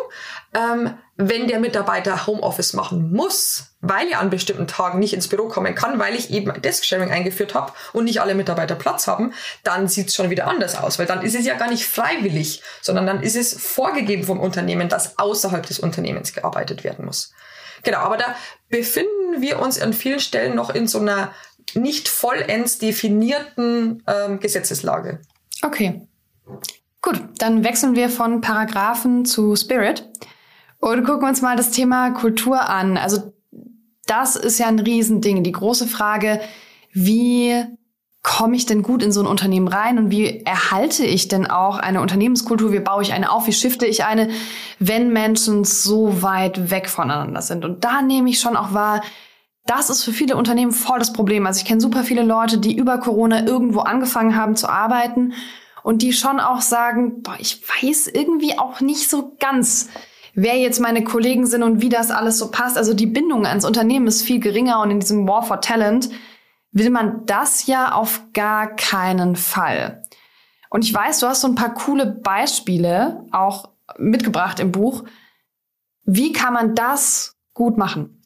Ähm, 0.55 0.95
wenn 1.19 1.49
der 1.49 1.61
Mitarbeiter 1.61 2.27
Homeoffice 2.27 2.75
machen 2.75 3.13
muss, 3.13 3.75
weil 3.81 4.09
er 4.09 4.21
an 4.21 4.29
bestimmten 4.29 4.67
Tagen 4.67 4.99
nicht 4.99 5.15
ins 5.15 5.29
Büro 5.29 5.49
kommen 5.49 5.75
kann, 5.75 5.99
weil 5.99 6.15
ich 6.15 6.31
eben 6.31 6.61
Desk-Sharing 6.61 7.11
eingeführt 7.11 7.55
habe 7.55 7.73
und 7.95 8.05
nicht 8.05 8.21
alle 8.21 8.35
Mitarbeiter 8.35 8.75
Platz 8.75 9.07
haben, 9.07 9.33
dann 9.65 9.89
sieht 9.89 10.09
es 10.09 10.15
schon 10.15 10.29
wieder 10.29 10.47
anders 10.47 10.77
aus, 10.77 10.99
weil 10.99 11.07
dann 11.07 11.23
ist 11.23 11.35
es 11.35 11.47
ja 11.47 11.55
gar 11.55 11.71
nicht 11.71 11.87
freiwillig, 11.87 12.63
sondern 12.83 13.07
dann 13.07 13.23
ist 13.23 13.37
es 13.37 13.55
vorgegeben 13.55 14.25
vom 14.25 14.41
Unternehmen, 14.41 14.89
dass 14.89 15.19
außerhalb 15.19 15.67
des 15.67 15.79
Unternehmens 15.79 16.35
gearbeitet 16.35 16.85
werden 16.85 17.07
muss. 17.07 17.33
Genau, 17.83 17.99
aber 17.99 18.19
da 18.19 18.35
befinden 18.69 19.41
wir 19.41 19.61
uns 19.61 19.81
an 19.81 19.93
vielen 19.93 20.21
Stellen 20.21 20.55
noch 20.55 20.71
in 20.71 20.87
so 20.87 20.99
einer 20.99 21.33
nicht 21.75 22.09
vollends 22.09 22.79
definierten 22.79 24.03
ähm, 24.07 24.41
Gesetzeslage. 24.41 25.21
Okay. 25.63 26.07
Gut, 27.01 27.23
dann 27.39 27.65
wechseln 27.65 27.95
wir 27.95 28.09
von 28.09 28.41
Paragraphen 28.41 29.25
zu 29.25 29.57
Spirit. 29.57 30.09
Und 30.79 31.05
gucken 31.05 31.23
wir 31.23 31.29
uns 31.29 31.43
mal 31.43 31.57
das 31.57 31.71
Thema 31.71 32.11
Kultur 32.11 32.69
an. 32.69 32.97
Also 32.97 33.33
das 34.07 34.37
ist 34.37 34.59
ja 34.59 34.67
ein 34.67 34.79
Riesending. 34.79 35.43
Die 35.43 35.53
große 35.53 35.87
Frage, 35.87 36.41
wie 36.93 37.65
komme 38.23 38.57
ich 38.57 38.67
denn 38.67 38.83
gut 38.83 39.05
in 39.05 39.13
so 39.13 39.21
ein 39.21 39.27
Unternehmen 39.27 39.69
rein 39.69 39.99
und 39.99 40.11
wie 40.11 40.41
erhalte 40.45 41.05
ich 41.05 41.29
denn 41.29 41.47
auch 41.47 41.79
eine 41.79 42.01
Unternehmenskultur? 42.01 42.73
Wie 42.73 42.81
baue 42.81 43.03
ich 43.03 43.13
eine 43.13 43.31
auf? 43.31 43.47
Wie 43.47 43.53
shifte 43.53 43.87
ich 43.87 44.05
eine, 44.05 44.31
wenn 44.81 45.13
Menschen 45.13 45.65
so 45.65 46.23
weit 46.23 46.71
weg 46.71 46.89
voneinander 46.89 47.41
sind? 47.41 47.65
Und 47.65 47.85
da 47.85 48.03
nehme 48.03 48.29
ich 48.29 48.41
schon 48.41 48.57
auch 48.57 48.75
wahr, 48.75 49.03
das 49.65 49.91
ist 49.91 50.03
für 50.03 50.13
viele 50.13 50.37
Unternehmen 50.37 50.73
voll 50.73 50.99
das 50.99 51.13
Problem. 51.13 51.47
Also 51.47 51.61
ich 51.61 51.67
kenne 51.67 51.81
super 51.81 52.03
viele 52.03 52.23
Leute, 52.23 52.59
die 52.59 52.77
über 52.77 52.99
Corona 52.99 53.47
irgendwo 53.47 53.81
angefangen 53.81 54.37
haben 54.37 54.57
zu 54.57 54.69
arbeiten 54.69 55.33
und 55.85 56.03
die 56.03 56.13
schon 56.13 56.41
auch 56.41 56.63
sagen, 56.63 57.23
boah, 57.23 57.37
ich 57.39 57.63
weiß 57.63 58.09
irgendwie 58.09 58.59
auch 58.59 58.81
nicht 58.81 59.09
so 59.09 59.37
ganz, 59.39 59.89
wer 60.37 60.57
jetzt 60.57 60.81
meine 60.81 61.03
Kollegen 61.03 61.47
sind 61.47 61.65
und 61.65 61.81
wie 61.81 61.89
das 61.89 62.13
alles 62.13 62.39
so 62.39 62.51
passt. 62.51 62.77
Also 62.77 62.95
die 62.95 63.07
Bindung 63.07 63.47
ans 63.47 63.65
Unternehmen 63.65 64.07
ist 64.07 64.23
viel 64.23 64.39
geringer 64.39 64.81
und 64.81 64.93
in 64.93 65.01
diesem 65.01 65.27
War 65.27 65.43
for 65.43 65.61
Talent 65.61 66.11
will 66.71 66.91
man 66.91 67.25
das 67.25 67.67
ja 67.67 67.93
auf 67.93 68.21
gar 68.35 68.77
keinen 68.77 69.35
Fall. 69.35 70.03
Und 70.69 70.85
ich 70.85 70.93
weiß, 70.93 71.21
du 71.21 71.27
hast 71.27 71.41
so 71.41 71.49
ein 71.49 71.55
paar 71.55 71.73
coole 71.73 72.07
Beispiele 72.07 73.25
auch 73.33 73.71
mitgebracht 73.97 74.61
im 74.61 74.73
Buch. 74.73 75.05
Wie 76.05 76.33
kann 76.33 76.53
man 76.53 76.75
das 76.75 77.35
gut 77.55 77.79
machen? 77.79 78.23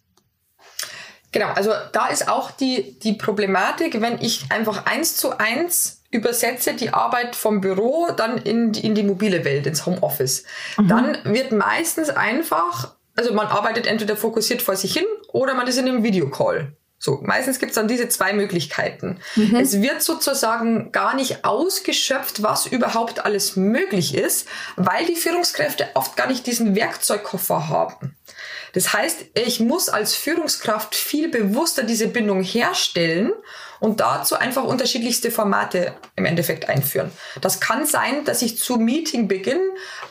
Genau, 1.31 1.47
also 1.53 1.71
da 1.93 2.09
ist 2.09 2.29
auch 2.29 2.51
die, 2.51 2.99
die 2.99 3.13
Problematik, 3.13 4.01
wenn 4.01 4.21
ich 4.21 4.51
einfach 4.51 4.87
eins 4.87 5.17
zu 5.17 5.39
eins 5.39 6.00
übersetze 6.11 6.75
die 6.75 6.93
Arbeit 6.93 7.37
vom 7.37 7.61
Büro 7.61 8.09
dann 8.17 8.39
in 8.39 8.73
die, 8.73 8.85
in 8.85 8.95
die 8.95 9.03
mobile 9.03 9.45
Welt, 9.45 9.67
ins 9.67 9.87
Homeoffice. 9.87 10.45
Mhm. 10.77 10.89
Dann 10.89 11.19
wird 11.25 11.53
meistens 11.53 12.11
einfach, 12.11 12.95
also 13.17 13.33
man 13.33 13.47
arbeitet 13.47 13.87
entweder 13.87 14.17
fokussiert 14.17 14.63
vor 14.63 14.77
sich 14.77 14.93
hin 14.93 15.07
oder 15.29 15.55
man 15.55 15.67
ist 15.67 15.79
in 15.79 15.89
einem 15.89 16.03
Videocall. 16.03 16.77
So, 17.03 17.19
meistens 17.23 17.59
gibt's 17.59 17.77
dann 17.77 17.89
diese 17.89 18.11
zwei 18.11 18.35
Möglichkeiten. 18.35 19.21
Mhm. 19.35 19.57
Es 19.57 19.81
wird 19.81 20.03
sozusagen 20.03 20.93
gar 20.93 21.15
nicht 21.15 21.47
ausgeschöpft, 21.47 22.43
was 22.43 22.67
überhaupt 22.67 23.25
alles 23.25 23.57
möglich 23.57 24.15
ist, 24.15 24.47
weil 24.77 25.07
die 25.07 25.17
Führungskräfte 25.17 25.89
oft 25.95 26.15
gar 26.19 26.27
nicht 26.27 26.47
diesen 26.47 26.77
Werkzeugkoffer 26.77 27.69
haben. 27.69 28.17
Das 28.75 28.93
heißt, 28.93 29.31
ich 29.33 29.61
muss 29.61 29.89
als 29.89 30.15
Führungskraft 30.15 30.95
viel 30.95 31.31
bewusster 31.31 31.85
diese 31.85 32.07
Bindung 32.07 32.43
herstellen 32.43 33.33
und 33.81 34.01
dazu 34.01 34.37
einfach 34.37 34.65
unterschiedlichste 34.65 35.31
Formate 35.31 35.95
im 36.17 36.27
Endeffekt 36.27 36.69
einführen. 36.69 37.11
Das 37.41 37.61
kann 37.61 37.87
sein, 37.87 38.25
dass 38.25 38.43
ich 38.43 38.59
zu 38.59 38.77
Meetingbeginn, 38.77 39.61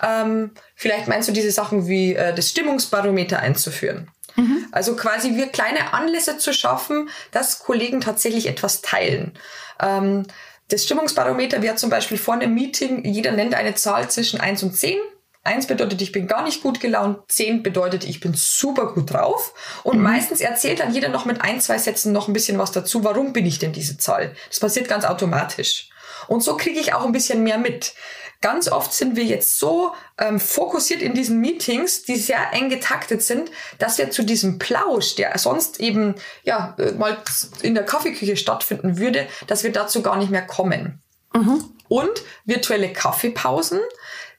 ähm, 0.04 0.52
vielleicht 0.76 1.08
meinst 1.08 1.30
du 1.30 1.34
diese 1.34 1.52
Sachen 1.52 1.88
wie 1.88 2.16
äh, 2.16 2.34
das 2.34 2.50
Stimmungsbarometer 2.50 3.40
einzuführen. 3.40 4.10
Mhm. 4.36 4.68
Also 4.72 4.96
quasi 4.96 5.36
wir 5.36 5.48
kleine 5.48 5.94
Anlässe 5.94 6.38
zu 6.38 6.54
schaffen, 6.54 7.10
dass 7.32 7.60
Kollegen 7.60 8.02
tatsächlich 8.02 8.48
etwas 8.48 8.82
teilen. 8.82 9.34
Ähm, 9.80 10.26
das 10.70 10.84
Stimmungsbarometer 10.84 11.62
wäre 11.62 11.76
zum 11.76 11.90
Beispiel 11.90 12.18
vor 12.18 12.36
einem 12.36 12.54
Meeting, 12.54 13.04
jeder 13.04 13.32
nennt 13.32 13.56
eine 13.56 13.76
Zahl 13.76 14.10
zwischen 14.10 14.40
1 14.40 14.64
und 14.64 14.76
10 14.76 14.98
Eins 15.44 15.68
bedeutet, 15.68 16.02
ich 16.02 16.12
bin 16.12 16.28
gar 16.28 16.44
nicht 16.44 16.62
gut 16.62 16.80
gelaunt. 16.80 17.20
Zehn 17.30 17.64
bedeutet, 17.64 18.04
ich 18.04 18.20
bin 18.20 18.34
super 18.34 18.94
gut 18.94 19.14
drauf. 19.14 19.54
Und 19.84 19.98
mhm. 19.98 20.04
meistens 20.04 20.42
erzählt 20.42 20.82
dann 20.82 20.94
jeder 20.94 21.10
noch 21.10 21.26
mit 21.26 21.42
ein, 21.42 21.62
zwei 21.62 21.78
Sätzen 21.78 22.12
noch 22.12 22.28
ein 22.28 22.34
bisschen 22.34 22.58
was 22.58 22.72
dazu. 22.72 23.04
Warum 23.04 23.32
bin 23.32 23.46
ich 23.46 23.60
denn 23.60 23.72
diese 23.72 23.98
Zahl? 23.98 24.36
Das 24.50 24.60
passiert 24.60 24.90
ganz 24.90 25.06
automatisch. 25.06 25.90
Und 26.28 26.44
so 26.44 26.58
kriege 26.58 26.80
ich 26.80 26.94
auch 26.94 27.06
ein 27.06 27.14
bisschen 27.14 27.44
mehr 27.44 27.58
mit. 27.58 27.94
Ganz 28.42 28.72
oft 28.72 28.94
sind 28.94 29.18
wir 29.18 29.26
jetzt 29.26 29.60
so 29.60 29.94
ähm, 30.18 30.40
fokussiert 30.40 31.02
in 31.02 31.14
diesen 31.14 31.42
Meetings, 31.42 32.04
die 32.04 32.16
sehr 32.16 32.54
eng 32.54 32.70
getaktet 32.70 33.22
sind, 33.22 33.52
dass 33.80 33.98
wir 33.98 34.12
zu 34.12 34.24
diesem 34.24 34.60
Plausch, 34.60 35.16
der 35.16 35.38
sonst 35.38 35.82
eben 35.82 36.16
ja 36.44 36.76
äh, 36.80 36.94
mal 36.94 37.18
in 37.62 37.76
der 37.76 37.84
Kaffeeküche 37.84 38.38
stattfinden 38.38 38.98
würde, 38.98 39.28
dass 39.48 39.64
wir 39.64 39.74
dazu 39.74 40.02
gar 40.02 40.18
nicht 40.18 40.32
mehr 40.32 40.46
kommen. 40.46 41.02
Mhm. 41.34 41.66
Und 41.90 42.12
virtuelle 42.46 42.94
Kaffeepausen 42.94 43.80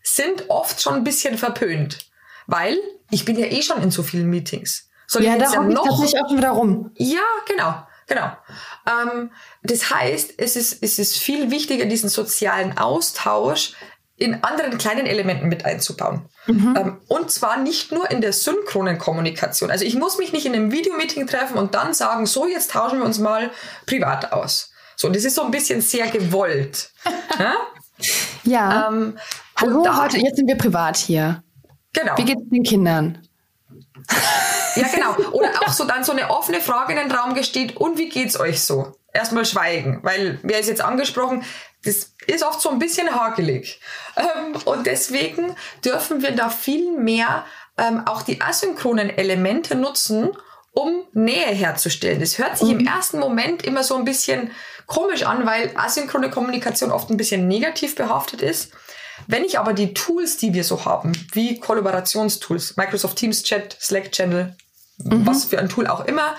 sind 0.03 0.49
oft 0.49 0.81
schon 0.81 0.95
ein 0.95 1.05
bisschen 1.05 1.39
verpönt. 1.39 1.99
Weil 2.47 2.79
ich 3.11 3.25
bin 3.25 3.39
ja 3.39 3.47
eh 3.47 3.63
schon 3.63 3.83
in 3.83 3.91
so 3.91 4.03
vielen 4.03 4.29
Meetings. 4.29 4.89
Soll 5.07 5.25
ja, 5.25 5.37
da 5.37 5.53
ja 5.53 5.63
noch... 5.63 5.85
ich 5.85 5.91
tatsächlich 5.91 6.23
auch 6.23 6.37
wieder 6.37 6.51
rum. 6.51 6.91
Ja, 6.97 7.21
genau. 7.47 7.75
Genau. 8.07 8.33
Ähm, 8.87 9.31
das 9.63 9.91
heißt, 9.91 10.35
es 10.37 10.57
ist, 10.57 10.83
es 10.83 10.99
ist 10.99 11.19
viel 11.19 11.53
wichtiger, 11.53 11.85
diesen 11.85 12.09
sozialen 12.09 12.77
Austausch 12.77 13.75
in 14.17 14.43
anderen 14.45 14.79
kleinen 14.79 15.07
Elementen 15.07 15.49
mit 15.49 15.65
einzubauen. 15.65 16.29
Mhm. 16.47 16.77
Ähm, 16.77 17.01
und 17.09 17.31
zwar 17.31 17.57
nicht 17.57 17.93
nur 17.93 18.11
in 18.11 18.21
der 18.21 18.33
synchronen 18.33 18.99
Kommunikation. 18.99 19.71
Also 19.71 19.85
ich 19.85 19.95
muss 19.95 20.19
mich 20.19 20.33
nicht 20.33 20.45
in 20.45 20.55
einem 20.55 20.73
Videomeeting 20.73 21.27
treffen 21.27 21.57
und 21.57 21.75
dann 21.75 21.95
sagen, 21.95 22.27
so, 22.27 22.47
jetzt 22.47 22.73
tauschen 22.73 22.99
wir 22.99 23.07
uns 23.07 23.19
mal 23.19 23.51
privat 23.87 24.33
aus. 24.33 24.73
So, 24.97 25.09
das 25.09 25.25
ist 25.25 25.37
so 25.37 25.43
ein 25.43 25.51
bisschen 25.51 25.81
sehr 25.81 26.09
gewollt. 26.09 26.91
ja? 27.39 27.55
Ja. 28.45 28.89
Ähm, 28.89 29.19
Hallo, 29.57 29.83
da, 29.83 30.03
heute, 30.03 30.19
jetzt 30.19 30.37
sind 30.37 30.49
wir 30.49 30.57
privat 30.57 30.97
hier. 30.97 31.43
Genau. 31.93 32.17
Wie 32.17 32.25
geht's 32.25 32.43
den 32.51 32.63
Kindern? 32.63 33.19
Ja, 34.77 34.87
genau. 34.89 35.17
Oder 35.33 35.51
auch 35.63 35.73
so 35.73 35.85
dann 35.85 36.05
so 36.05 36.13
eine 36.13 36.31
offene 36.31 36.61
Frage 36.61 36.93
in 36.93 36.99
den 36.99 37.13
Raum 37.13 37.35
gesteht, 37.35 37.77
und 37.77 37.99
wie 37.99 38.09
geht's 38.09 38.39
euch 38.39 38.63
so? 38.63 38.93
Erstmal 39.13 39.45
schweigen, 39.45 40.01
weil 40.03 40.39
wer 40.43 40.61
ist 40.61 40.69
jetzt 40.69 40.81
angesprochen, 40.81 41.45
das 41.85 42.15
ist 42.27 42.45
oft 42.45 42.61
so 42.61 42.71
ein 42.71 42.79
bisschen 42.79 43.13
hakelig. 43.15 43.81
Ähm, 44.17 44.57
und 44.65 44.87
deswegen 44.87 45.57
dürfen 45.85 46.23
wir 46.23 46.33
da 46.33 46.49
viel 46.49 46.97
mehr 46.97 47.45
ähm, 47.77 48.07
auch 48.07 48.23
die 48.23 48.41
asynchronen 48.41 49.11
Elemente 49.11 49.75
nutzen, 49.75 50.31
um 50.73 51.05
Nähe 51.13 51.47
herzustellen. 51.47 52.21
Das 52.21 52.39
hört 52.39 52.59
sich 52.59 52.69
mhm. 52.69 52.81
im 52.81 52.87
ersten 52.87 53.19
Moment 53.19 53.65
immer 53.65 53.83
so 53.83 53.97
ein 53.97 54.05
bisschen 54.05 54.51
komisch 54.87 55.25
an, 55.25 55.47
weil 55.47 55.73
asynchrone 55.75 56.31
Kommunikation 56.31 56.91
oft 56.91 57.11
ein 57.11 57.17
bisschen 57.17 57.49
negativ 57.49 57.95
behaftet 57.95 58.43
ist. 58.43 58.73
Wenn 59.27 59.45
ich 59.45 59.59
aber 59.59 59.73
die 59.73 59.95
Tools, 59.95 60.37
die 60.39 60.55
wir 60.55 60.65
so 60.65 60.85
haben, 60.85 61.13
wie 61.33 61.61
Kollaborationstools, 61.61 62.77
Microsoft 62.77 63.17
Teams 63.17 63.43
Chat, 63.43 63.77
Slack 63.81 64.13
Channel, 64.13 64.57
mhm. 65.05 65.27
was 65.27 65.47
für 65.47 65.59
ein 65.59 65.69
Tool 65.69 65.87
auch 65.87 66.05
immer, 66.05 66.35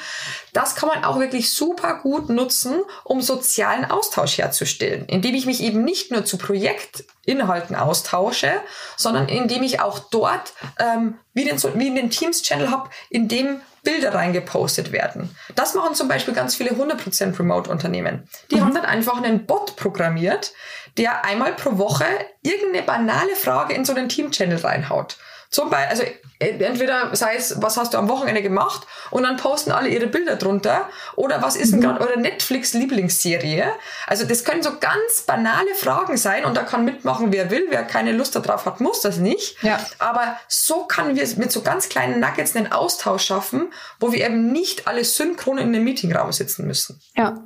das 0.54 0.76
kann 0.76 0.89
man 0.89 1.04
auch 1.04 1.19
wirklich 1.19 1.52
super 1.52 2.00
gut 2.02 2.30
nutzen, 2.30 2.82
um 3.04 3.21
sozialen 3.21 3.86
Austausch 3.86 4.38
herzustellen, 4.38 5.06
indem 5.06 5.36
ich 5.36 5.45
mich 5.45 5.62
eben 5.62 5.84
nicht 5.84 6.12
nur 6.12 6.26
zu 6.26 6.38
Projektinhalten 6.38 7.76
austausche, 7.76 8.52
sondern 8.97 9.30
indem 9.30 9.63
ich 9.63 9.80
auch 9.80 10.00
dort, 10.00 10.54
ähm, 10.80 11.17
wie, 11.34 11.45
den, 11.45 11.62
wie 11.76 11.88
in 11.88 11.95
den 11.95 12.10
Teams-Channel 12.10 12.69
habe, 12.69 12.89
in 13.10 13.28
dem 13.28 13.62
Bilder 13.84 14.13
reingepostet 14.13 14.91
werden. 14.91 15.36
Das 15.56 15.74
machen 15.74 15.95
zum 15.95 16.08
Beispiel 16.08 16.34
ganz 16.34 16.56
viele 16.56 16.71
100% 16.71 17.39
Remote-Unternehmen. 17.39 18.28
Die 18.52 18.58
mhm. 18.58 18.62
haben 18.62 18.76
dann 18.76 18.86
einfach 18.86 19.17
einen 19.21 19.45
Bot 19.45 19.76
programmiert, 19.76 20.54
der 20.97 21.26
einmal 21.26 21.54
pro 21.54 21.78
Woche 21.78 22.06
irgendeine 22.43 22.86
banale 22.86 23.36
Frage 23.36 23.74
in 23.74 23.86
so 23.86 23.93
einen 23.93 24.10
Team-Channel 24.10 24.58
reinhaut. 24.58 25.17
Zum 25.52 25.70
Beispiel, 25.70 25.90
also 25.90 26.04
entweder 26.40 27.14
sei 27.14 27.36
es, 27.36 27.62
was 27.62 27.76
hast 27.76 27.94
du 27.94 27.98
am 27.98 28.08
Wochenende 28.08 28.42
gemacht 28.42 28.88
und 29.10 29.24
dann 29.24 29.36
posten 29.36 29.72
alle 29.72 29.90
ihre 29.90 30.08
Bilder 30.08 30.38
drunter 30.38 30.88
oder 31.18 31.42
was 31.42 31.58
ist 31.58 31.74
denn 31.74 31.80
mhm. 31.80 31.84
gerade 31.84 32.00
eure 32.00 32.20
Netflix-Lieblingsserie? 32.22 33.66
Also 34.08 34.26
das 34.26 34.46
können 34.46 34.64
so 34.64 34.80
ganz 34.80 35.24
banale 35.28 35.76
Fragen 35.76 36.16
sein 36.16 36.46
und 36.46 36.56
da 36.56 36.64
kann 36.64 36.86
mitmachen, 36.86 37.34
wer 37.34 37.52
will, 37.52 37.66
wer 37.70 37.84
keine 37.84 38.14
Lust 38.14 38.34
darauf 38.34 38.66
hat, 38.66 38.80
muss 38.80 39.02
das 39.02 39.18
nicht. 39.18 39.62
Ja. 39.62 39.80
Aber 40.00 40.38
so 40.48 40.86
können 40.86 41.18
wir 41.18 41.28
mit 41.36 41.52
so 41.52 41.62
ganz 41.62 41.90
kleinen 41.90 42.22
Nuggets 42.22 42.56
einen 42.56 42.72
Austausch 42.72 43.26
schaffen, 43.26 43.74
wo 44.00 44.14
wir 44.14 44.26
eben 44.26 44.54
nicht 44.54 44.88
alle 44.88 45.04
synchron 45.04 45.58
in 45.58 45.68
einem 45.68 45.84
Meetingraum 45.84 46.32
sitzen 46.32 46.66
müssen. 46.66 47.02
Ja. 47.16 47.44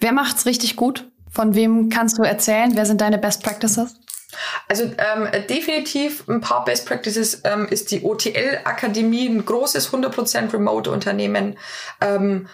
Wer 0.00 0.12
macht's 0.12 0.46
richtig 0.46 0.76
gut? 0.76 1.10
Von 1.30 1.54
wem 1.54 1.90
kannst 1.90 2.16
du 2.16 2.22
erzählen? 2.22 2.74
Wer 2.74 2.86
sind 2.86 3.00
deine 3.00 3.18
Best 3.18 3.42
Practices? 3.42 3.96
Also 4.68 4.84
ähm, 4.84 5.28
definitiv 5.48 6.28
ein 6.28 6.40
paar 6.40 6.64
Best 6.64 6.86
Practices 6.86 7.42
ähm, 7.44 7.66
ist 7.68 7.90
die 7.90 8.02
OTL 8.02 8.60
Akademie, 8.64 9.28
ein 9.28 9.44
großes 9.44 9.92
100% 9.92 10.52
Remote-Unternehmen. 10.52 11.58
Ähm, 12.00 12.48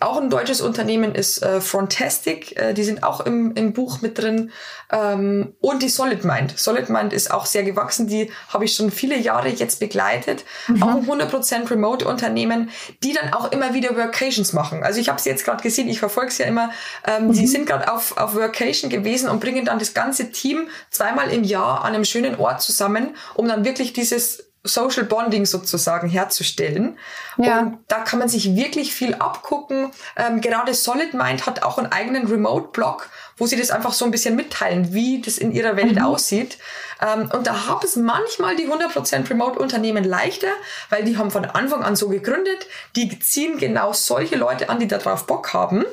auch 0.00 0.20
ein 0.20 0.30
deutsches 0.30 0.60
Unternehmen 0.60 1.14
ist 1.14 1.42
äh, 1.42 1.60
Frontastic, 1.60 2.56
äh, 2.56 2.74
die 2.74 2.84
sind 2.84 3.02
auch 3.02 3.20
im, 3.20 3.54
im 3.54 3.72
Buch 3.72 4.02
mit 4.02 4.18
drin. 4.18 4.50
Ähm, 4.92 5.54
und 5.60 5.82
die 5.82 5.88
Solid 5.88 6.24
Mind. 6.24 6.58
Solid 6.58 6.88
Mind 6.90 7.12
ist 7.12 7.30
auch 7.30 7.46
sehr 7.46 7.62
gewachsen, 7.62 8.06
die 8.06 8.30
habe 8.48 8.64
ich 8.64 8.74
schon 8.74 8.90
viele 8.90 9.18
Jahre 9.18 9.48
jetzt 9.48 9.80
begleitet. 9.80 10.44
Mhm. 10.68 10.82
Auch 10.82 10.88
ein 10.88 11.06
100% 11.06 11.70
Remote-Unternehmen, 11.70 12.70
die 13.02 13.12
dann 13.12 13.32
auch 13.32 13.50
immer 13.52 13.74
wieder 13.74 13.96
Workations 13.96 14.52
machen. 14.52 14.82
Also 14.82 15.00
ich 15.00 15.08
habe 15.08 15.20
sie 15.20 15.30
jetzt 15.30 15.44
gerade 15.44 15.62
gesehen, 15.62 15.88
ich 15.88 15.98
verfolge 15.98 16.30
sie 16.30 16.42
ja 16.42 16.48
immer. 16.48 16.70
Ähm, 17.06 17.28
mhm. 17.28 17.32
Die 17.32 17.46
sind 17.46 17.66
gerade 17.66 17.92
auf, 17.92 18.16
auf 18.16 18.34
Workation 18.34 18.90
gewesen 18.90 19.28
und 19.28 19.40
bringen 19.40 19.64
dann 19.64 19.78
das 19.78 19.94
ganze 19.94 20.30
Team 20.30 20.68
zweimal 20.90 21.32
im 21.32 21.42
Jahr 21.42 21.84
an 21.84 21.94
einem 21.94 22.04
schönen 22.04 22.36
Ort 22.36 22.62
zusammen, 22.62 23.16
um 23.34 23.48
dann 23.48 23.64
wirklich 23.64 23.92
dieses 23.92 24.45
Social 24.66 25.04
Bonding 25.04 25.46
sozusagen 25.46 26.08
herzustellen. 26.08 26.98
Ja. 27.36 27.60
Und 27.60 27.78
da 27.88 28.00
kann 28.00 28.18
man 28.18 28.28
sich 28.28 28.54
wirklich 28.54 28.94
viel 28.94 29.14
abgucken. 29.14 29.90
Ähm, 30.16 30.40
gerade 30.40 30.74
Solid 30.74 31.14
Mind 31.14 31.46
hat 31.46 31.62
auch 31.62 31.78
einen 31.78 31.92
eigenen 31.92 32.26
Remote-Blog, 32.26 33.08
wo 33.36 33.46
sie 33.46 33.56
das 33.56 33.70
einfach 33.70 33.92
so 33.92 34.04
ein 34.04 34.10
bisschen 34.10 34.36
mitteilen, 34.36 34.92
wie 34.92 35.20
das 35.20 35.38
in 35.38 35.52
ihrer 35.52 35.76
Welt 35.76 35.96
mhm. 35.96 36.02
aussieht. 36.02 36.58
Ähm, 37.00 37.30
und 37.32 37.46
da 37.46 37.66
haben 37.66 37.84
es 37.84 37.96
manchmal 37.96 38.56
die 38.56 38.68
100% 38.68 39.28
Remote-Unternehmen 39.28 40.04
leichter, 40.04 40.48
weil 40.90 41.04
die 41.04 41.18
haben 41.18 41.30
von 41.30 41.44
Anfang 41.44 41.82
an 41.82 41.96
so 41.96 42.08
gegründet. 42.08 42.66
Die 42.94 43.18
ziehen 43.18 43.58
genau 43.58 43.92
solche 43.92 44.36
Leute 44.36 44.68
an, 44.68 44.78
die 44.78 44.88
darauf 44.88 45.26
Bock 45.26 45.52
haben. 45.52 45.84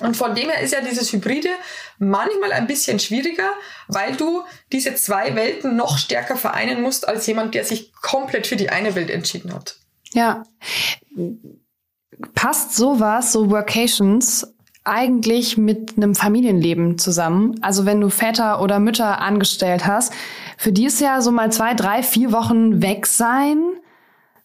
Und 0.00 0.16
von 0.16 0.34
dem 0.34 0.48
her 0.50 0.60
ist 0.60 0.72
ja 0.72 0.80
dieses 0.80 1.12
Hybride 1.12 1.50
manchmal 1.98 2.52
ein 2.52 2.66
bisschen 2.66 2.98
schwieriger, 2.98 3.50
weil 3.88 4.14
du 4.16 4.42
diese 4.72 4.94
zwei 4.94 5.34
Welten 5.34 5.76
noch 5.76 5.98
stärker 5.98 6.36
vereinen 6.36 6.82
musst 6.82 7.08
als 7.08 7.26
jemand, 7.26 7.54
der 7.54 7.64
sich 7.64 7.92
komplett 7.92 8.46
für 8.46 8.56
die 8.56 8.70
eine 8.70 8.94
Welt 8.94 9.10
entschieden 9.10 9.54
hat. 9.54 9.76
Ja. 10.12 10.44
Passt 12.34 12.74
sowas, 12.74 13.32
so 13.32 13.50
Workations, 13.50 14.46
eigentlich 14.84 15.58
mit 15.58 15.96
einem 15.96 16.14
Familienleben 16.14 16.98
zusammen? 16.98 17.56
Also 17.60 17.86
wenn 17.86 18.00
du 18.00 18.08
Väter 18.08 18.62
oder 18.62 18.78
Mütter 18.78 19.20
angestellt 19.20 19.86
hast, 19.86 20.12
für 20.56 20.72
die 20.72 20.86
ist 20.86 21.00
ja 21.00 21.20
so 21.20 21.32
mal 21.32 21.50
zwei, 21.50 21.74
drei, 21.74 22.02
vier 22.02 22.32
Wochen 22.32 22.82
weg 22.82 23.06
sein, 23.06 23.62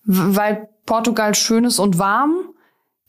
weil 0.03 0.67
Portugal 0.85 1.35
schön 1.35 1.63
ist 1.63 1.79
und 1.79 1.99
warm, 1.99 2.53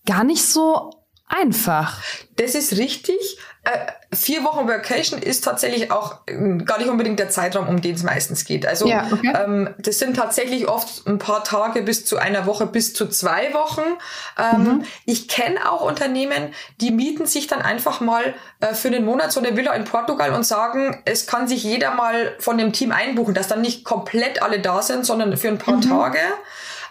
gar 0.04 0.24
nicht 0.24 0.44
so 0.44 0.90
einfach. 1.32 2.00
Das 2.36 2.54
ist 2.54 2.76
richtig. 2.78 3.38
Äh, 3.64 3.92
vier 4.12 4.42
Wochen 4.42 4.66
Vacation 4.66 5.22
ist 5.22 5.44
tatsächlich 5.44 5.92
auch 5.92 6.16
ähm, 6.26 6.64
gar 6.64 6.78
nicht 6.78 6.88
unbedingt 6.88 7.20
der 7.20 7.30
Zeitraum, 7.30 7.68
um 7.68 7.80
den 7.80 7.94
es 7.94 8.02
meistens 8.02 8.44
geht. 8.44 8.66
Also 8.66 8.88
ja, 8.88 9.06
okay. 9.12 9.32
ähm, 9.40 9.70
das 9.78 10.00
sind 10.00 10.16
tatsächlich 10.16 10.68
oft 10.68 11.06
ein 11.06 11.18
paar 11.18 11.44
Tage 11.44 11.82
bis 11.82 12.04
zu 12.04 12.16
einer 12.18 12.46
Woche, 12.46 12.66
bis 12.66 12.92
zu 12.92 13.08
zwei 13.08 13.54
Wochen. 13.54 13.82
Ähm, 14.36 14.62
mhm. 14.62 14.84
Ich 15.06 15.28
kenne 15.28 15.70
auch 15.70 15.82
Unternehmen, 15.82 16.52
die 16.80 16.90
mieten 16.90 17.26
sich 17.26 17.46
dann 17.46 17.62
einfach 17.62 18.00
mal 18.00 18.34
äh, 18.58 18.74
für 18.74 18.88
einen 18.88 19.04
Monat 19.04 19.30
so 19.30 19.38
eine 19.38 19.56
Villa 19.56 19.72
in 19.74 19.84
Portugal 19.84 20.32
und 20.32 20.44
sagen, 20.44 21.00
es 21.04 21.28
kann 21.28 21.46
sich 21.46 21.62
jeder 21.62 21.94
mal 21.94 22.34
von 22.40 22.58
dem 22.58 22.72
Team 22.72 22.90
einbuchen, 22.90 23.32
dass 23.32 23.46
dann 23.46 23.60
nicht 23.60 23.84
komplett 23.84 24.42
alle 24.42 24.58
da 24.58 24.82
sind, 24.82 25.06
sondern 25.06 25.36
für 25.36 25.48
ein 25.48 25.58
paar 25.58 25.76
mhm. 25.76 25.82
Tage. 25.82 26.18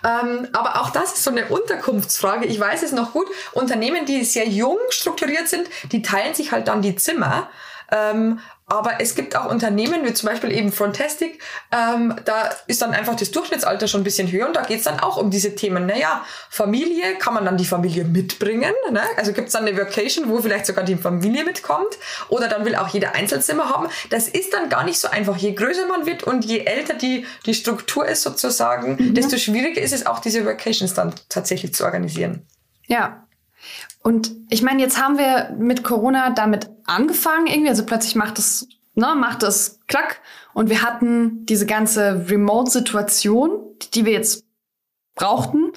Ähm, 0.04 0.48
aber 0.54 0.82
auch 0.82 0.90
das 0.90 1.14
ist 1.14 1.24
so 1.24 1.32
eine 1.32 1.46
Unterkunftsfrage. 1.46 2.46
Ich 2.46 2.60
weiß 2.60 2.84
es 2.84 2.92
noch 2.92 3.14
gut. 3.14 3.28
Unternehmen, 3.54 4.06
die 4.06 4.24
sehr 4.24 4.48
jung 4.48 4.78
strukturiert 4.90 5.48
sind, 5.48 5.68
die 5.92 6.02
teilen 6.02 6.34
sich 6.34 6.52
halt 6.52 6.68
dann 6.68 6.82
die 6.82 6.96
Zimmer. 6.96 7.50
Ähm, 7.92 8.40
aber 8.72 9.02
es 9.02 9.16
gibt 9.16 9.36
auch 9.36 9.50
Unternehmen, 9.50 10.06
wie 10.06 10.14
zum 10.14 10.30
Beispiel 10.30 10.50
eben 10.50 10.72
Frontastic, 10.72 11.44
ähm, 11.74 12.16
da 12.24 12.52
ist 12.68 12.82
dann 12.82 12.92
einfach 12.94 13.18
das 13.18 13.32
Durchschnittsalter 13.32 13.90
schon 13.90 14.00
ein 14.00 14.06
bisschen 14.06 14.32
höher 14.32 14.48
und 14.48 14.56
da 14.56 14.62
geht's 14.62 14.86
dann 14.86 15.02
auch 15.02 15.18
um 15.18 15.30
diese 15.30 15.56
Themen. 15.56 15.88
Naja, 15.88 16.24
Familie, 16.50 17.18
kann 17.18 17.34
man 17.34 17.44
dann 17.44 17.58
die 17.58 17.66
Familie 17.66 18.06
mitbringen? 18.06 18.72
Ne? 18.90 19.02
Also 19.18 19.34
gibt's 19.34 19.52
dann 19.52 19.66
eine 19.66 19.78
Vacation, 19.78 20.30
wo 20.30 20.42
vielleicht 20.42 20.66
sogar 20.66 20.86
die 20.86 20.96
Familie 20.96 21.44
mitkommt 21.44 21.98
oder 22.30 22.48
dann 22.48 22.64
will 22.64 22.76
auch 22.78 22.88
jeder 22.88 23.14
Einzelzimmer 23.14 23.70
haben. 23.70 23.90
Das 24.10 24.30
ist 24.30 24.54
dann 24.54 24.70
gar 24.70 24.86
nicht 24.86 25.02
so 25.02 25.10
einfach. 25.10 25.36
Je 25.36 25.52
größer 25.52 25.88
man 25.88 26.06
wird 26.06 26.24
und 26.24 26.46
je 26.46 26.60
älter 26.60 26.94
die, 26.94 27.26
die 27.46 27.54
Struktur 27.54 28.06
ist 28.06 28.22
sozusagen, 28.22 28.96
mhm. 28.96 29.16
desto 29.16 29.36
schwieriger 29.38 29.82
ist 29.82 29.92
es 29.92 30.06
auch, 30.06 30.20
diese 30.20 30.46
Vacations 30.46 30.94
dann 30.94 31.14
tatsächlich 31.28 31.74
zu 31.74 31.84
organisieren. 31.84 32.48
Ja, 32.88 33.28
und 34.04 34.32
ich 34.50 34.62
meine, 34.62 34.82
jetzt 34.82 35.02
haben 35.02 35.18
wir 35.18 35.56
mit 35.58 35.84
Corona 35.84 36.32
damit 36.32 36.70
angefangen 36.86 37.48
irgendwie, 37.48 37.70
also 37.70 37.86
plötzlich 37.86 38.16
macht 38.16 38.40
es, 38.40 38.68
ne, 38.96 39.14
macht 39.16 39.44
es 39.44 39.80
klack 39.88 40.22
und 40.54 40.70
wir 40.70 40.82
hatten 40.82 41.46
diese 41.46 41.66
ganze 41.66 42.26
Remote-Situation, 42.30 43.52
die 43.94 44.06
wir 44.06 44.14
jetzt 44.14 44.46
brauchten. 45.16 45.72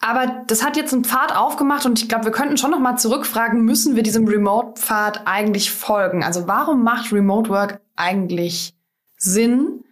Aber 0.00 0.44
das 0.46 0.64
hat 0.64 0.76
jetzt 0.76 0.92
einen 0.92 1.04
Pfad 1.04 1.34
aufgemacht 1.36 1.84
und 1.84 2.00
ich 2.00 2.08
glaube, 2.08 2.26
wir 2.26 2.32
könnten 2.32 2.56
schon 2.56 2.70
noch 2.70 2.78
mal 2.78 2.96
zurückfragen, 2.96 3.64
müssen 3.64 3.96
wir 3.96 4.02
diesem 4.02 4.28
Remote-Pfad 4.28 5.26
eigentlich 5.26 5.72
folgen? 5.72 6.22
Also 6.22 6.46
warum 6.46 6.84
macht 6.84 7.12
Remote 7.12 7.50
Work 7.50 7.80
eigentlich 7.96 8.74
Sinn? 9.16 9.84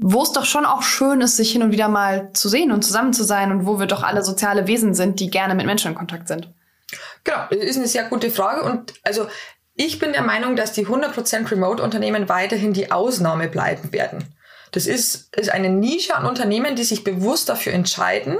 Wo 0.00 0.22
es 0.22 0.32
doch 0.32 0.44
schon 0.44 0.66
auch 0.66 0.82
schön 0.82 1.20
ist, 1.20 1.36
sich 1.36 1.52
hin 1.52 1.62
und 1.62 1.72
wieder 1.72 1.88
mal 1.88 2.30
zu 2.32 2.48
sehen 2.48 2.72
und 2.72 2.82
zusammen 2.82 3.12
zu 3.12 3.24
sein 3.24 3.50
und 3.50 3.66
wo 3.66 3.78
wir 3.78 3.86
doch 3.86 4.02
alle 4.02 4.22
soziale 4.22 4.66
Wesen 4.66 4.94
sind, 4.94 5.20
die 5.20 5.30
gerne 5.30 5.54
mit 5.54 5.66
Menschen 5.66 5.92
in 5.92 5.94
Kontakt 5.94 6.28
sind. 6.28 6.52
Genau, 7.24 7.38
das 7.50 7.58
ist 7.58 7.76
eine 7.76 7.88
sehr 7.88 8.04
gute 8.04 8.30
Frage 8.30 8.62
und 8.62 8.94
also 9.02 9.26
ich 9.74 9.98
bin 9.98 10.12
der 10.12 10.22
Meinung, 10.22 10.56
dass 10.56 10.72
die 10.72 10.86
100% 10.86 11.50
Remote-Unternehmen 11.50 12.28
weiterhin 12.28 12.72
die 12.72 12.90
Ausnahme 12.90 13.48
bleiben 13.48 13.92
werden. 13.92 14.34
Das 14.72 14.86
ist, 14.86 15.34
ist 15.36 15.50
eine 15.50 15.68
Nische 15.68 16.14
an 16.14 16.26
Unternehmen, 16.26 16.76
die 16.76 16.84
sich 16.84 17.04
bewusst 17.04 17.48
dafür 17.48 17.72
entscheiden, 17.72 18.36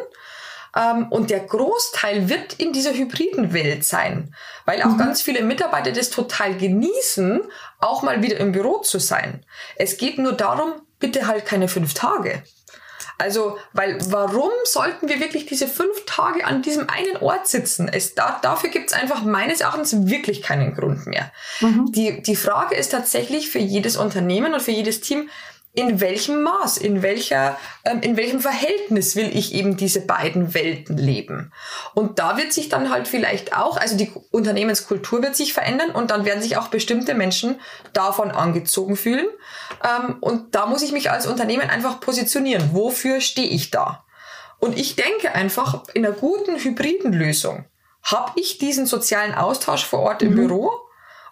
und 1.10 1.30
der 1.30 1.40
Großteil 1.40 2.28
wird 2.28 2.54
in 2.54 2.72
dieser 2.72 2.92
hybriden 2.92 3.52
Welt 3.52 3.84
sein, 3.84 4.34
weil 4.66 4.82
auch 4.82 4.90
mhm. 4.90 4.98
ganz 4.98 5.22
viele 5.22 5.42
Mitarbeiter 5.42 5.92
das 5.92 6.10
total 6.10 6.56
genießen, 6.56 7.40
auch 7.80 8.02
mal 8.02 8.22
wieder 8.22 8.36
im 8.38 8.52
Büro 8.52 8.78
zu 8.78 8.98
sein. 8.98 9.44
Es 9.76 9.96
geht 9.96 10.18
nur 10.18 10.32
darum, 10.32 10.74
bitte 10.98 11.26
halt 11.26 11.46
keine 11.46 11.68
fünf 11.68 11.94
Tage. 11.94 12.42
Also, 13.18 13.56
weil 13.72 13.98
warum 14.10 14.50
sollten 14.64 15.08
wir 15.08 15.20
wirklich 15.20 15.46
diese 15.46 15.68
fünf 15.68 16.04
Tage 16.04 16.44
an 16.44 16.60
diesem 16.60 16.90
einen 16.90 17.16
Ort 17.16 17.48
sitzen? 17.48 17.88
Es, 17.88 18.14
da, 18.14 18.38
dafür 18.42 18.68
gibt 18.68 18.90
es 18.90 18.92
einfach 18.92 19.22
meines 19.22 19.62
Erachtens 19.62 20.06
wirklich 20.06 20.42
keinen 20.42 20.74
Grund 20.74 21.06
mehr. 21.06 21.32
Mhm. 21.60 21.90
Die, 21.92 22.22
die 22.22 22.36
Frage 22.36 22.74
ist 22.74 22.90
tatsächlich 22.90 23.48
für 23.48 23.58
jedes 23.58 23.96
Unternehmen 23.96 24.52
und 24.52 24.60
für 24.60 24.72
jedes 24.72 25.00
Team, 25.00 25.30
in 25.76 26.00
welchem 26.00 26.42
Maß, 26.42 26.78
in 26.78 27.02
welcher, 27.02 27.58
ähm, 27.84 28.00
in 28.00 28.16
welchem 28.16 28.40
Verhältnis 28.40 29.14
will 29.14 29.30
ich 29.36 29.54
eben 29.54 29.76
diese 29.76 30.00
beiden 30.00 30.54
Welten 30.54 30.96
leben. 30.96 31.52
Und 31.94 32.18
da 32.18 32.38
wird 32.38 32.54
sich 32.54 32.70
dann 32.70 32.90
halt 32.90 33.06
vielleicht 33.06 33.54
auch, 33.54 33.76
also 33.76 33.94
die 33.94 34.10
Unternehmenskultur 34.30 35.22
wird 35.22 35.36
sich 35.36 35.52
verändern 35.52 35.90
und 35.90 36.10
dann 36.10 36.24
werden 36.24 36.42
sich 36.42 36.56
auch 36.56 36.68
bestimmte 36.68 37.14
Menschen 37.14 37.60
davon 37.92 38.30
angezogen 38.30 38.96
fühlen. 38.96 39.26
Ähm, 39.84 40.16
und 40.20 40.54
da 40.54 40.64
muss 40.64 40.82
ich 40.82 40.92
mich 40.92 41.10
als 41.10 41.26
Unternehmen 41.26 41.68
einfach 41.68 42.00
positionieren. 42.00 42.70
Wofür 42.72 43.20
stehe 43.20 43.48
ich 43.48 43.70
da? 43.70 44.06
Und 44.58 44.78
ich 44.78 44.96
denke 44.96 45.34
einfach, 45.34 45.84
in 45.92 46.06
einer 46.06 46.14
guten 46.14 46.56
hybriden 46.56 47.12
Lösung 47.12 47.66
habe 48.02 48.32
ich 48.36 48.56
diesen 48.56 48.86
sozialen 48.86 49.34
Austausch 49.34 49.84
vor 49.84 50.00
Ort 50.00 50.22
im 50.22 50.30
mhm. 50.30 50.36
Büro 50.36 50.85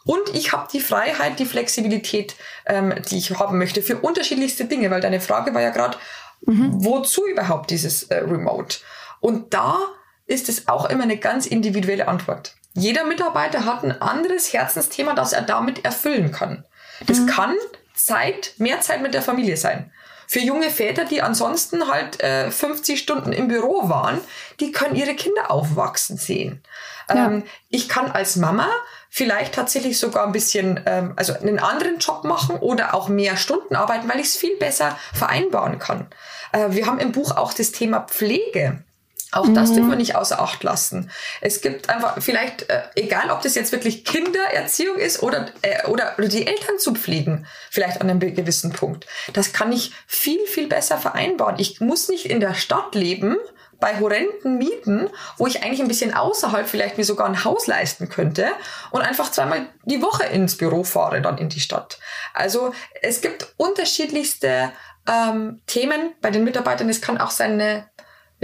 und 0.05 0.35
ich 0.35 0.53
habe 0.53 0.69
die 0.73 0.81
Freiheit, 0.81 1.39
die 1.39 1.47
Flexibilität, 1.47 2.37
ähm, 2.67 2.95
die 3.09 3.19
ich 3.19 3.31
haben 3.39 3.59
möchte 3.59 3.83
für 3.83 3.97
unterschiedlichste 3.97 4.67
Dinge, 4.67 4.91
weil 4.91 5.01
deine 5.01 5.21
Frage 5.21 5.55
war 5.55 5.63
ja 5.63 5.71
gerade, 5.71 5.97
mhm. 6.43 6.85
wozu 6.85 7.27
überhaupt 7.27 7.71
dieses 7.71 8.05
äh, 8.05 8.17
Remote? 8.17 8.79
Und 9.21 9.55
da 9.55 9.79
ist 10.27 10.49
es 10.49 10.69
auch 10.69 10.89
immer 10.91 11.05
eine 11.05 11.17
ganz 11.17 11.47
individuelle 11.47 12.09
Antwort. 12.09 12.55
Jeder 12.75 13.05
Mitarbeiter 13.05 13.65
hat 13.65 13.85
ein 13.85 14.01
anderes 14.03 14.53
Herzensthema, 14.53 15.15
das 15.15 15.33
er 15.33 15.43
damit 15.43 15.85
erfüllen 15.85 16.33
kann. 16.33 16.65
Das 17.07 17.21
mhm. 17.21 17.27
kann 17.27 17.55
Zeit, 17.95 18.55
mehr 18.59 18.81
Zeit 18.81 19.01
mit 19.01 19.15
der 19.15 19.23
Familie 19.23 19.57
sein. 19.57 19.93
Für 20.27 20.41
junge 20.41 20.71
Väter, 20.71 21.05
die 21.05 21.23
ansonsten 21.23 21.89
halt 21.91 22.23
äh, 22.23 22.51
50 22.51 22.99
Stunden 22.99 23.33
im 23.33 23.49
Büro 23.49 23.89
waren, 23.89 24.21
die 24.61 24.73
können 24.73 24.95
ihre 24.95 25.15
Kinder 25.15 25.51
aufwachsen 25.51 26.17
sehen. 26.17 26.63
Ja. 27.09 27.27
Ähm, 27.27 27.45
ich 27.69 27.89
kann 27.89 28.11
als 28.11 28.37
Mama 28.37 28.69
vielleicht 29.11 29.55
tatsächlich 29.55 29.99
sogar 29.99 30.27
ein 30.27 30.33
bisschen, 30.33 30.81
ähm, 30.87 31.13
also 31.17 31.35
einen 31.35 31.59
anderen 31.59 31.99
Job 31.99 32.25
machen 32.25 32.57
oder 32.57 32.95
auch 32.95 33.09
mehr 33.09 33.37
Stunden 33.37 33.77
arbeiten, 33.77 34.09
weil 34.09 34.19
ich 34.19 34.27
es 34.27 34.37
viel 34.37 34.57
besser 34.57 34.99
vereinbaren 35.13 35.79
kann. 35.79 36.09
Äh, 36.53 36.71
wir 36.71 36.87
haben 36.87 36.99
im 36.99 37.13
Buch 37.13 37.37
auch 37.37 37.53
das 37.53 37.73
Thema 37.73 38.01
Pflege. 38.01 38.83
Auch 39.35 39.49
das 39.53 39.71
mhm. 39.71 39.75
dürfen 39.75 39.91
wir 39.91 39.97
nicht 39.97 40.15
außer 40.15 40.41
Acht 40.41 40.63
lassen. 40.63 41.11
Es 41.41 41.61
gibt 41.61 41.91
einfach 41.91 42.23
vielleicht, 42.23 42.71
äh, 42.71 42.83
egal 42.95 43.31
ob 43.31 43.43
das 43.43 43.57
jetzt 43.57 43.73
wirklich 43.73 44.05
Kindererziehung 44.05 44.97
ist 44.97 45.23
oder, 45.25 45.47
äh, 45.63 45.87
oder, 45.89 46.15
oder 46.17 46.29
die 46.29 46.47
Eltern 46.47 46.79
zu 46.79 46.95
pflegen, 46.95 47.45
vielleicht 47.69 48.01
an 48.01 48.09
einem 48.09 48.21
gewissen 48.21 48.73
Punkt. 48.73 49.07
Das 49.33 49.53
kann 49.53 49.73
ich 49.73 49.93
viel, 50.07 50.47
viel 50.47 50.69
besser 50.69 50.99
vereinbaren. 50.99 51.57
Ich 51.59 51.81
muss 51.81 52.09
nicht 52.09 52.27
in 52.27 52.39
der 52.39 52.55
Stadt 52.55 52.95
leben 52.95 53.37
bei 53.81 53.99
horrenden 53.99 54.57
Mieten, 54.59 55.11
wo 55.37 55.49
ich 55.49 55.65
eigentlich 55.65 55.81
ein 55.81 55.89
bisschen 55.89 56.15
außerhalb 56.15 56.69
vielleicht 56.69 56.97
mir 56.97 57.05
sogar 57.05 57.27
ein 57.27 57.45
Haus 57.45 57.67
leisten 57.67 58.09
könnte 58.09 58.47
und 58.93 59.03
einfach 59.03 59.33
zweimal 59.33 59.67
die 59.85 60.01
Woche 60.01 60.27
ins 60.27 60.57
Büro 60.57 60.85
fahre, 60.85 61.21
dann 61.21 61.39
in 61.39 61.49
die 61.49 61.61
Stadt. 61.61 61.99
Also 62.35 62.73
es 63.03 63.21
gibt 63.21 63.53
unterschiedlichste 63.57 64.71
ähm, 65.09 65.61
Themen 65.67 66.15
bei 66.21 66.31
den 66.31 66.45
Mitarbeitern. 66.45 66.89
Es 66.89 67.01
kann 67.01 67.19
auch 67.19 67.31
sein, 67.31 67.53
eine, 67.53 67.89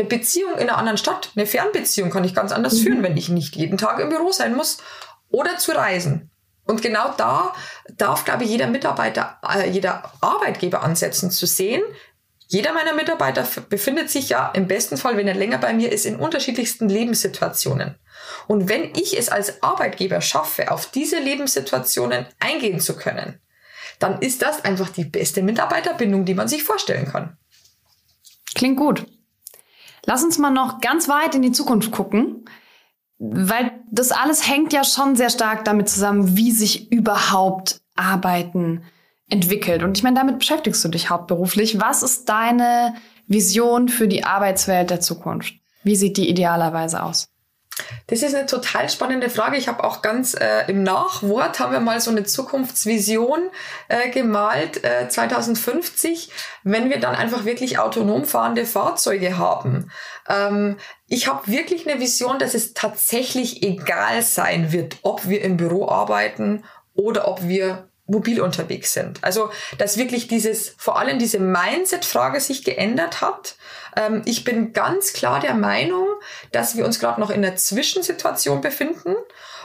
eine 0.01 0.09
Beziehung 0.09 0.55
in 0.55 0.69
einer 0.69 0.79
anderen 0.79 0.99
Stadt, 0.99 1.31
eine 1.37 1.47
Fernbeziehung 1.47 2.11
kann 2.11 2.25
ich 2.25 2.35
ganz 2.35 2.53
anders 2.53 2.75
mhm. 2.75 2.83
führen, 2.83 3.03
wenn 3.03 3.17
ich 3.17 3.29
nicht 3.29 3.55
jeden 3.57 3.79
Tag 3.79 4.01
im 4.01 4.09
Büro 4.09 4.33
sein 4.33 4.57
muss 4.57 4.79
oder 5.29 5.59
zu 5.59 5.73
reisen. 5.73 6.31
Und 6.65 6.83
genau 6.83 7.13
da 7.17 7.55
darf, 7.97 8.25
glaube 8.25 8.45
ich, 8.45 8.51
jeder 8.51 8.69
Mitarbeiter, 8.69 9.39
äh, 9.47 9.69
jeder 9.69 10.13
Arbeitgeber 10.21 10.83
ansetzen, 10.83 11.31
zu 11.31 11.47
sehen, 11.47 11.83
jeder 12.47 12.73
meiner 12.73 12.95
Mitarbeiter 12.95 13.47
befindet 13.69 14.11
sich 14.11 14.31
ja 14.31 14.51
im 14.55 14.67
besten 14.67 14.97
Fall, 14.97 15.17
wenn 15.17 15.29
er 15.29 15.35
länger 15.35 15.59
bei 15.59 15.73
mir 15.73 15.93
ist, 15.93 16.05
in 16.05 16.17
unterschiedlichsten 16.17 16.89
Lebenssituationen. 16.89 17.97
Und 18.49 18.69
wenn 18.69 18.93
ich 18.95 19.17
es 19.17 19.29
als 19.29 19.63
Arbeitgeber 19.63 20.21
schaffe, 20.21 20.71
auf 20.71 20.91
diese 20.91 21.21
Lebenssituationen 21.21 22.27
eingehen 22.41 22.81
zu 22.81 22.97
können, 22.97 23.41
dann 24.01 24.21
ist 24.21 24.43
das 24.43 24.65
einfach 24.65 24.89
die 24.89 25.05
beste 25.05 25.43
Mitarbeiterbindung, 25.43 26.25
die 26.25 26.35
man 26.35 26.49
sich 26.49 26.65
vorstellen 26.65 27.07
kann. 27.07 27.37
Klingt 28.55 28.79
gut. 28.79 29.07
Lass 30.07 30.25
uns 30.25 30.39
mal 30.39 30.51
noch 30.51 30.81
ganz 30.81 31.09
weit 31.09 31.35
in 31.35 31.43
die 31.43 31.53
Zukunft 31.53 31.91
gucken, 31.91 32.45
weil 33.19 33.73
das 33.91 34.13
alles 34.13 34.49
hängt 34.49 34.73
ja 34.73 34.85
schon 34.85 35.17
sehr 35.17 35.31
stark 35.31 35.65
damit 35.65 35.89
zusammen, 35.89 36.37
wie 36.37 36.53
sich 36.53 36.91
überhaupt 36.91 37.81
Arbeiten 37.95 38.83
entwickelt. 39.29 39.83
Und 39.83 39.97
ich 39.97 40.03
meine, 40.03 40.17
damit 40.17 40.39
beschäftigst 40.39 40.85
du 40.85 40.89
dich 40.89 41.11
hauptberuflich. 41.11 41.81
Was 41.81 42.03
ist 42.03 42.29
deine 42.29 42.95
Vision 43.27 43.89
für 43.89 44.09
die 44.09 44.25
Arbeitswelt 44.25 44.91
der 44.91 45.01
Zukunft? 45.01 45.55
Wie 45.83 45.97
sieht 45.97 46.17
die 46.17 46.29
idealerweise 46.29 47.03
aus? 47.03 47.30
Das 48.07 48.23
ist 48.23 48.35
eine 48.35 48.47
total 48.47 48.89
spannende 48.89 49.31
Frage. 49.31 49.57
Ich 49.57 49.69
habe 49.69 49.85
auch 49.85 50.03
ganz 50.03 50.35
äh, 50.35 50.69
im 50.69 50.83
Nachwort 50.83 51.61
haben 51.61 51.73
wir 51.73 51.81
mal 51.81 52.01
so 52.01 52.11
eine 52.11 52.25
Zukunftsvision 52.25 53.41
äh, 53.89 54.11
gemalt, 54.11 54.83
äh, 54.85 55.09
2050, 55.09 56.31
wenn 56.65 56.91
wir 56.91 56.99
dann 57.01 57.15
einfach 57.15 57.45
wirklich 57.45 57.79
autonom 57.79 58.25
fahrende 58.25 58.67
Fahrzeuge 58.67 59.39
haben. 59.39 59.91
Ähm, 60.29 60.77
ich 61.07 61.29
habe 61.29 61.47
wirklich 61.47 61.89
eine 61.89 62.01
Vision, 62.01 62.39
dass 62.39 62.55
es 62.55 62.75
tatsächlich 62.75 63.63
egal 63.63 64.23
sein 64.23 64.73
wird, 64.73 64.97
ob 65.03 65.29
wir 65.29 65.43
im 65.43 65.57
Büro 65.57 65.89
arbeiten 65.89 66.65
oder 66.95 67.29
ob 67.29 67.47
wir 67.47 67.89
mobil 68.11 68.41
unterwegs 68.41 68.93
sind. 68.93 69.23
Also, 69.23 69.51
dass 69.79 69.97
wirklich 69.97 70.29
dieses, 70.29 70.75
vor 70.77 70.99
allem 70.99 71.19
diese 71.19 71.39
Mindset-Frage 71.39 72.41
sich 72.41 72.65
geändert 72.65 73.21
hat. 73.21 73.55
Ähm, 73.97 74.23
ich 74.25 74.45
bin 74.45 74.73
ganz 74.73 75.13
klar 75.13 75.41
der 75.41 75.55
Meinung, 75.55 76.07
dass 76.53 76.77
wir 76.77 76.85
uns 76.85 77.01
gerade 77.01 77.21
noch 77.21 77.31
in 77.31 77.45
einer 77.45 77.57
Zwischensituation 77.57 78.61
befinden. 78.61 79.17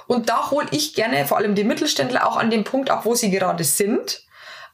Und 0.07 0.29
da 0.29 0.51
hole 0.51 0.67
ich 0.71 0.93
gerne 0.93 1.25
vor 1.25 1.38
allem 1.38 1.55
die 1.55 1.63
Mittelständler 1.63 2.27
auch 2.27 2.38
an 2.38 2.51
den 2.51 2.63
Punkt 2.63 2.89
ab, 2.89 3.05
wo 3.05 3.15
sie 3.15 3.31
gerade 3.31 3.63
sind. 3.63 4.25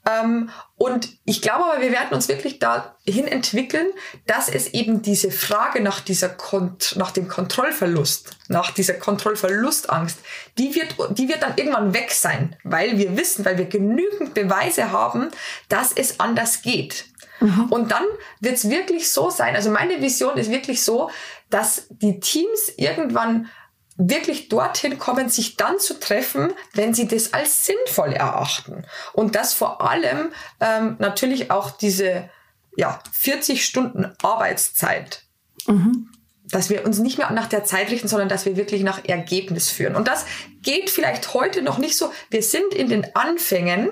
Ähm, 0.10 0.50
und 0.78 1.10
ich 1.26 1.44
glaube 1.44 1.66
aber, 1.66 1.82
wir 1.82 1.92
werden 1.92 2.14
uns 2.14 2.28
wirklich 2.28 2.58
dahin 2.58 3.28
entwickeln, 3.28 3.88
dass 4.26 4.50
es 4.50 4.74
eben 4.74 5.04
diese 5.04 5.30
Frage 5.30 5.80
nach 5.80 6.00
dieser 6.00 6.30
Kont 6.30 6.96
nach 6.98 7.12
dem 7.12 7.28
Kontrollverlust, 7.28 8.32
nach 8.48 8.72
dieser 8.72 8.96
Kontrollverlustangst, 8.96 10.18
die 10.58 10.74
wird, 10.74 10.96
die 11.18 11.30
wird 11.30 11.44
dann 11.44 11.56
irgendwann 11.56 11.94
weg 11.94 12.12
sein, 12.12 12.56
weil 12.64 12.98
wir 12.98 13.16
wissen, 13.16 13.46
weil 13.46 13.60
wir 13.60 13.66
genügend 13.66 14.34
Beweise 14.34 14.92
haben, 14.92 15.30
dass 15.70 15.92
es 15.92 16.20
anders 16.20 16.64
geht. 16.64 17.06
Mhm. 17.42 17.66
Und 17.66 17.92
dann 17.92 18.04
wird 18.40 18.56
es 18.56 18.70
wirklich 18.70 19.12
so 19.12 19.30
sein, 19.30 19.56
also 19.56 19.70
meine 19.70 20.02
Vision 20.02 20.38
ist 20.38 20.52
wirklich 20.52 20.84
so, 20.84 21.10
dass 21.50 21.88
die 21.90 22.20
Teams 22.20 22.72
irgendwann 22.78 23.50
wirklich 23.98 24.50
dorthin 24.50 24.98
kommen, 24.98 25.30
sich 25.30 25.58
dann 25.58 25.80
zu 25.80 26.00
treffen, 26.00 26.54
wenn 26.74 26.94
sie 26.94 27.08
das 27.08 27.34
als 27.34 27.66
sinnvoll 27.66 28.14
erachten. 28.14 28.86
Und 29.14 29.36
das 29.36 29.54
vor 29.54 29.82
allem 29.82 30.32
ähm, 30.60 30.96
natürlich 31.00 31.52
auch 31.52 31.72
diese 31.72 32.30
ja, 32.76 33.00
40 33.12 33.66
Stunden 33.66 34.14
Arbeitszeit. 34.24 35.24
Mhm. 35.68 36.10
Dass 36.50 36.70
wir 36.70 36.86
uns 36.86 37.00
nicht 37.00 37.18
mehr 37.18 37.32
nach 37.32 37.48
der 37.48 37.64
Zeit 37.64 37.92
richten, 37.92 38.08
sondern 38.08 38.30
dass 38.30 38.46
wir 38.46 38.58
wirklich 38.58 38.84
nach 38.84 39.06
Ergebnis 39.06 39.70
führen. 39.70 39.96
Und 39.96 40.08
das 40.08 40.26
geht 40.62 40.90
vielleicht 40.90 41.34
heute 41.34 41.62
noch 41.62 41.78
nicht 41.78 41.98
so. 41.98 42.12
Wir 42.30 42.44
sind 42.44 42.74
in 42.74 42.90
den 42.90 43.16
Anfängen, 43.16 43.92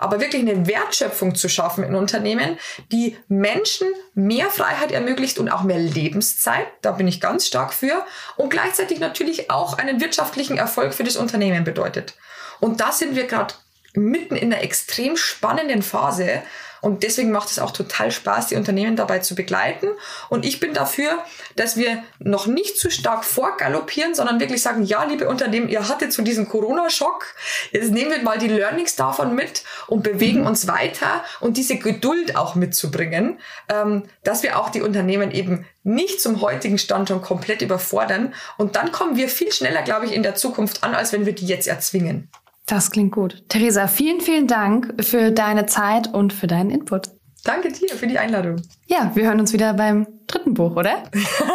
aber 0.00 0.20
wirklich 0.20 0.42
eine 0.42 0.66
Wertschöpfung 0.66 1.34
zu 1.34 1.48
schaffen 1.48 1.84
in 1.84 1.94
Unternehmen, 1.94 2.58
die 2.90 3.16
Menschen 3.28 3.86
mehr 4.14 4.48
Freiheit 4.50 4.90
ermöglicht 4.90 5.38
und 5.38 5.50
auch 5.50 5.62
mehr 5.62 5.78
Lebenszeit, 5.78 6.66
da 6.80 6.92
bin 6.92 7.06
ich 7.06 7.20
ganz 7.20 7.46
stark 7.46 7.72
für, 7.72 8.04
und 8.36 8.50
gleichzeitig 8.50 8.98
natürlich 8.98 9.50
auch 9.50 9.78
einen 9.78 10.00
wirtschaftlichen 10.00 10.56
Erfolg 10.56 10.94
für 10.94 11.04
das 11.04 11.16
Unternehmen 11.16 11.64
bedeutet. 11.64 12.14
Und 12.60 12.80
da 12.80 12.92
sind 12.92 13.14
wir 13.14 13.26
gerade 13.26 13.54
mitten 13.94 14.36
in 14.36 14.52
einer 14.52 14.62
extrem 14.62 15.16
spannenden 15.16 15.82
Phase, 15.82 16.42
und 16.80 17.02
deswegen 17.02 17.30
macht 17.30 17.50
es 17.50 17.58
auch 17.58 17.70
total 17.70 18.10
Spaß, 18.10 18.48
die 18.48 18.56
Unternehmen 18.56 18.96
dabei 18.96 19.18
zu 19.18 19.34
begleiten. 19.34 19.88
Und 20.28 20.44
ich 20.44 20.60
bin 20.60 20.72
dafür, 20.72 21.24
dass 21.56 21.76
wir 21.76 22.02
noch 22.18 22.46
nicht 22.46 22.78
zu 22.78 22.90
stark 22.90 23.24
vorgaloppieren, 23.24 24.14
sondern 24.14 24.40
wirklich 24.40 24.62
sagen, 24.62 24.82
ja, 24.84 25.04
liebe 25.04 25.28
Unternehmen, 25.28 25.68
ihr 25.68 25.88
hattet 25.88 26.12
zu 26.12 26.22
diesem 26.22 26.48
Corona-Schock. 26.48 27.26
Jetzt 27.72 27.90
nehmen 27.90 28.10
wir 28.10 28.22
mal 28.22 28.38
die 28.38 28.48
Learnings 28.48 28.96
davon 28.96 29.34
mit 29.34 29.64
und 29.86 30.02
bewegen 30.02 30.40
mhm. 30.40 30.46
uns 30.46 30.66
weiter 30.66 31.24
und 31.40 31.56
diese 31.56 31.76
Geduld 31.76 32.36
auch 32.36 32.54
mitzubringen, 32.54 33.38
ähm, 33.68 34.04
dass 34.24 34.42
wir 34.42 34.58
auch 34.58 34.70
die 34.70 34.82
Unternehmen 34.82 35.30
eben 35.30 35.66
nicht 35.82 36.20
zum 36.20 36.40
heutigen 36.40 36.78
Stand 36.78 37.08
schon 37.08 37.22
komplett 37.22 37.62
überfordern. 37.62 38.34
Und 38.56 38.76
dann 38.76 38.92
kommen 38.92 39.16
wir 39.16 39.28
viel 39.28 39.52
schneller, 39.52 39.82
glaube 39.82 40.06
ich, 40.06 40.12
in 40.12 40.22
der 40.22 40.34
Zukunft 40.34 40.82
an, 40.82 40.94
als 40.94 41.12
wenn 41.12 41.26
wir 41.26 41.34
die 41.34 41.46
jetzt 41.46 41.68
erzwingen. 41.68 42.28
Das 42.70 42.92
klingt 42.92 43.10
gut. 43.10 43.42
Theresa, 43.48 43.88
vielen, 43.88 44.20
vielen 44.20 44.46
Dank 44.46 44.94
für 45.04 45.32
deine 45.32 45.66
Zeit 45.66 46.14
und 46.14 46.32
für 46.32 46.46
deinen 46.46 46.70
Input. 46.70 47.10
Danke 47.42 47.72
dir 47.72 47.88
für 47.88 48.06
die 48.06 48.16
Einladung. 48.16 48.62
Ja, 48.86 49.10
wir 49.14 49.24
hören 49.24 49.40
uns 49.40 49.52
wieder 49.52 49.74
beim 49.74 50.06
dritten 50.28 50.54
Buch, 50.54 50.76
oder? 50.76 51.02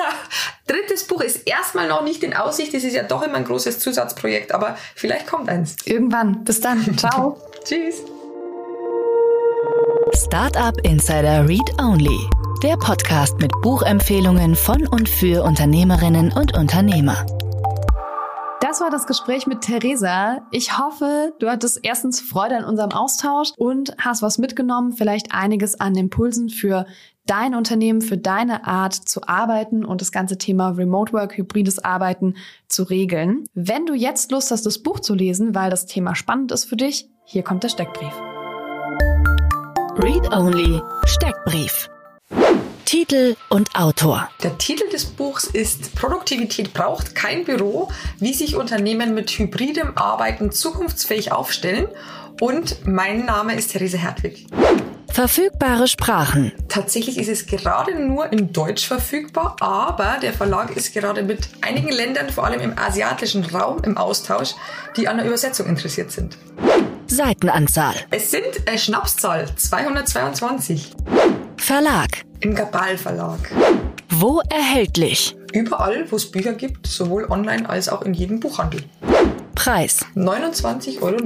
Drittes 0.67 1.07
Buch 1.07 1.21
ist 1.21 1.47
erstmal 1.47 1.87
noch 1.87 2.03
nicht 2.03 2.21
in 2.23 2.33
Aussicht. 2.33 2.73
Es 2.73 2.83
ist 2.83 2.95
ja 2.95 3.03
doch 3.03 3.21
immer 3.21 3.35
ein 3.35 3.45
großes 3.45 3.79
Zusatzprojekt, 3.79 4.51
aber 4.51 4.75
vielleicht 4.95 5.27
kommt 5.27 5.47
eins. 5.47 5.77
Irgendwann. 5.85 6.43
Bis 6.43 6.59
dann. 6.59 6.83
Ciao. 6.97 7.37
Tschüss. 7.63 8.03
Startup 10.13 10.75
Insider 10.83 11.47
Read 11.47 11.79
Only. 11.79 12.19
Der 12.61 12.75
Podcast 12.75 13.39
mit 13.39 13.51
Buchempfehlungen 13.61 14.55
von 14.55 14.85
und 14.87 15.07
für 15.07 15.43
Unternehmerinnen 15.43 16.33
und 16.33 16.57
Unternehmer. 16.57 17.25
Das 18.75 18.81
war 18.81 18.91
das 18.91 19.07
Gespräch 19.07 19.47
mit 19.47 19.61
Theresa. 19.61 20.45
Ich 20.51 20.77
hoffe, 20.77 21.33
du 21.39 21.49
hattest 21.49 21.79
erstens 21.83 22.19
Freude 22.19 22.57
an 22.57 22.65
unserem 22.65 22.91
Austausch 22.91 23.53
und 23.55 23.95
hast 23.97 24.21
was 24.21 24.37
mitgenommen, 24.37 24.91
vielleicht 24.91 25.31
einiges 25.31 25.79
an 25.79 25.95
Impulsen 25.95 26.49
für 26.49 26.85
dein 27.25 27.55
Unternehmen, 27.55 28.01
für 28.01 28.17
deine 28.17 28.67
Art 28.67 28.93
zu 28.93 29.25
arbeiten 29.29 29.85
und 29.85 30.01
das 30.01 30.11
ganze 30.11 30.37
Thema 30.37 30.71
Remote 30.71 31.13
Work, 31.13 31.37
hybrides 31.37 31.79
Arbeiten 31.85 32.35
zu 32.67 32.83
regeln. 32.83 33.45
Wenn 33.53 33.85
du 33.85 33.93
jetzt 33.93 34.33
Lust 34.33 34.51
hast, 34.51 34.65
das 34.65 34.79
Buch 34.79 34.99
zu 34.99 35.13
lesen, 35.13 35.55
weil 35.55 35.69
das 35.69 35.85
Thema 35.85 36.13
spannend 36.13 36.51
ist 36.51 36.65
für 36.65 36.75
dich, 36.75 37.09
hier 37.23 37.43
kommt 37.43 37.63
der 37.63 37.69
Steckbrief. 37.69 38.13
Read 40.03 40.29
Only 40.33 40.81
Steckbrief. 41.05 41.87
Titel 42.95 43.35
und 43.49 43.75
Autor. 43.75 44.29
Der 44.41 44.57
Titel 44.57 44.87
des 44.89 45.03
Buchs 45.03 45.43
ist 45.43 45.95
Produktivität 45.95 46.71
braucht 46.71 47.13
kein 47.13 47.43
Büro, 47.43 47.91
wie 48.21 48.33
sich 48.33 48.55
Unternehmen 48.55 49.13
mit 49.13 49.31
hybridem 49.31 49.97
Arbeiten 49.97 50.49
zukunftsfähig 50.49 51.33
aufstellen. 51.33 51.89
Und 52.39 52.87
mein 52.87 53.25
Name 53.25 53.53
ist 53.55 53.73
Therese 53.73 53.97
Hertwig. 53.97 54.47
Verfügbare 55.11 55.89
Sprachen. 55.89 56.53
Tatsächlich 56.69 57.17
ist 57.17 57.27
es 57.27 57.47
gerade 57.47 57.99
nur 57.99 58.31
in 58.31 58.53
Deutsch 58.53 58.87
verfügbar, 58.87 59.57
aber 59.59 60.19
der 60.21 60.31
Verlag 60.31 60.73
ist 60.77 60.93
gerade 60.93 61.21
mit 61.21 61.49
einigen 61.59 61.91
Ländern, 61.91 62.29
vor 62.29 62.45
allem 62.45 62.61
im 62.61 62.79
asiatischen 62.79 63.43
Raum, 63.43 63.83
im 63.83 63.97
Austausch, 63.97 64.55
die 64.95 65.09
an 65.09 65.17
der 65.17 65.25
Übersetzung 65.25 65.67
interessiert 65.67 66.13
sind. 66.13 66.37
Seitenanzahl. 67.07 67.95
Es 68.09 68.31
sind 68.31 68.65
äh, 68.65 68.77
Schnapszahl 68.77 69.53
222. 69.53 70.93
Verlag. 71.57 72.25
Im 72.45 72.53
Gabal 72.53 72.95
Verlag. 72.95 73.39
Wo 74.07 74.39
erhältlich? 74.51 75.35
Überall, 75.51 76.05
wo 76.11 76.15
es 76.15 76.29
Bücher 76.29 76.53
gibt, 76.53 76.85
sowohl 76.85 77.25
online 77.31 77.67
als 77.67 77.89
auch 77.89 78.03
in 78.03 78.13
jedem 78.13 78.39
Buchhandel. 78.39 78.83
Preis. 79.55 80.05
29,90 80.15 81.01
Euro. 81.01 81.17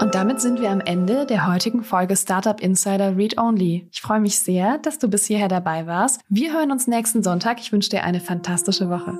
Und 0.00 0.14
damit 0.14 0.40
sind 0.40 0.62
wir 0.62 0.70
am 0.70 0.80
Ende 0.80 1.26
der 1.26 1.46
heutigen 1.46 1.84
Folge 1.84 2.16
Startup 2.16 2.58
Insider 2.58 3.18
Read 3.18 3.36
Only. 3.36 3.86
Ich 3.92 4.00
freue 4.00 4.20
mich 4.20 4.38
sehr, 4.38 4.78
dass 4.78 4.98
du 4.98 5.08
bis 5.08 5.26
hierher 5.26 5.48
dabei 5.48 5.86
warst. 5.86 6.22
Wir 6.30 6.54
hören 6.54 6.72
uns 6.72 6.86
nächsten 6.86 7.22
Sonntag. 7.22 7.60
Ich 7.60 7.70
wünsche 7.70 7.90
dir 7.90 8.02
eine 8.02 8.20
fantastische 8.20 8.88
Woche. 8.88 9.18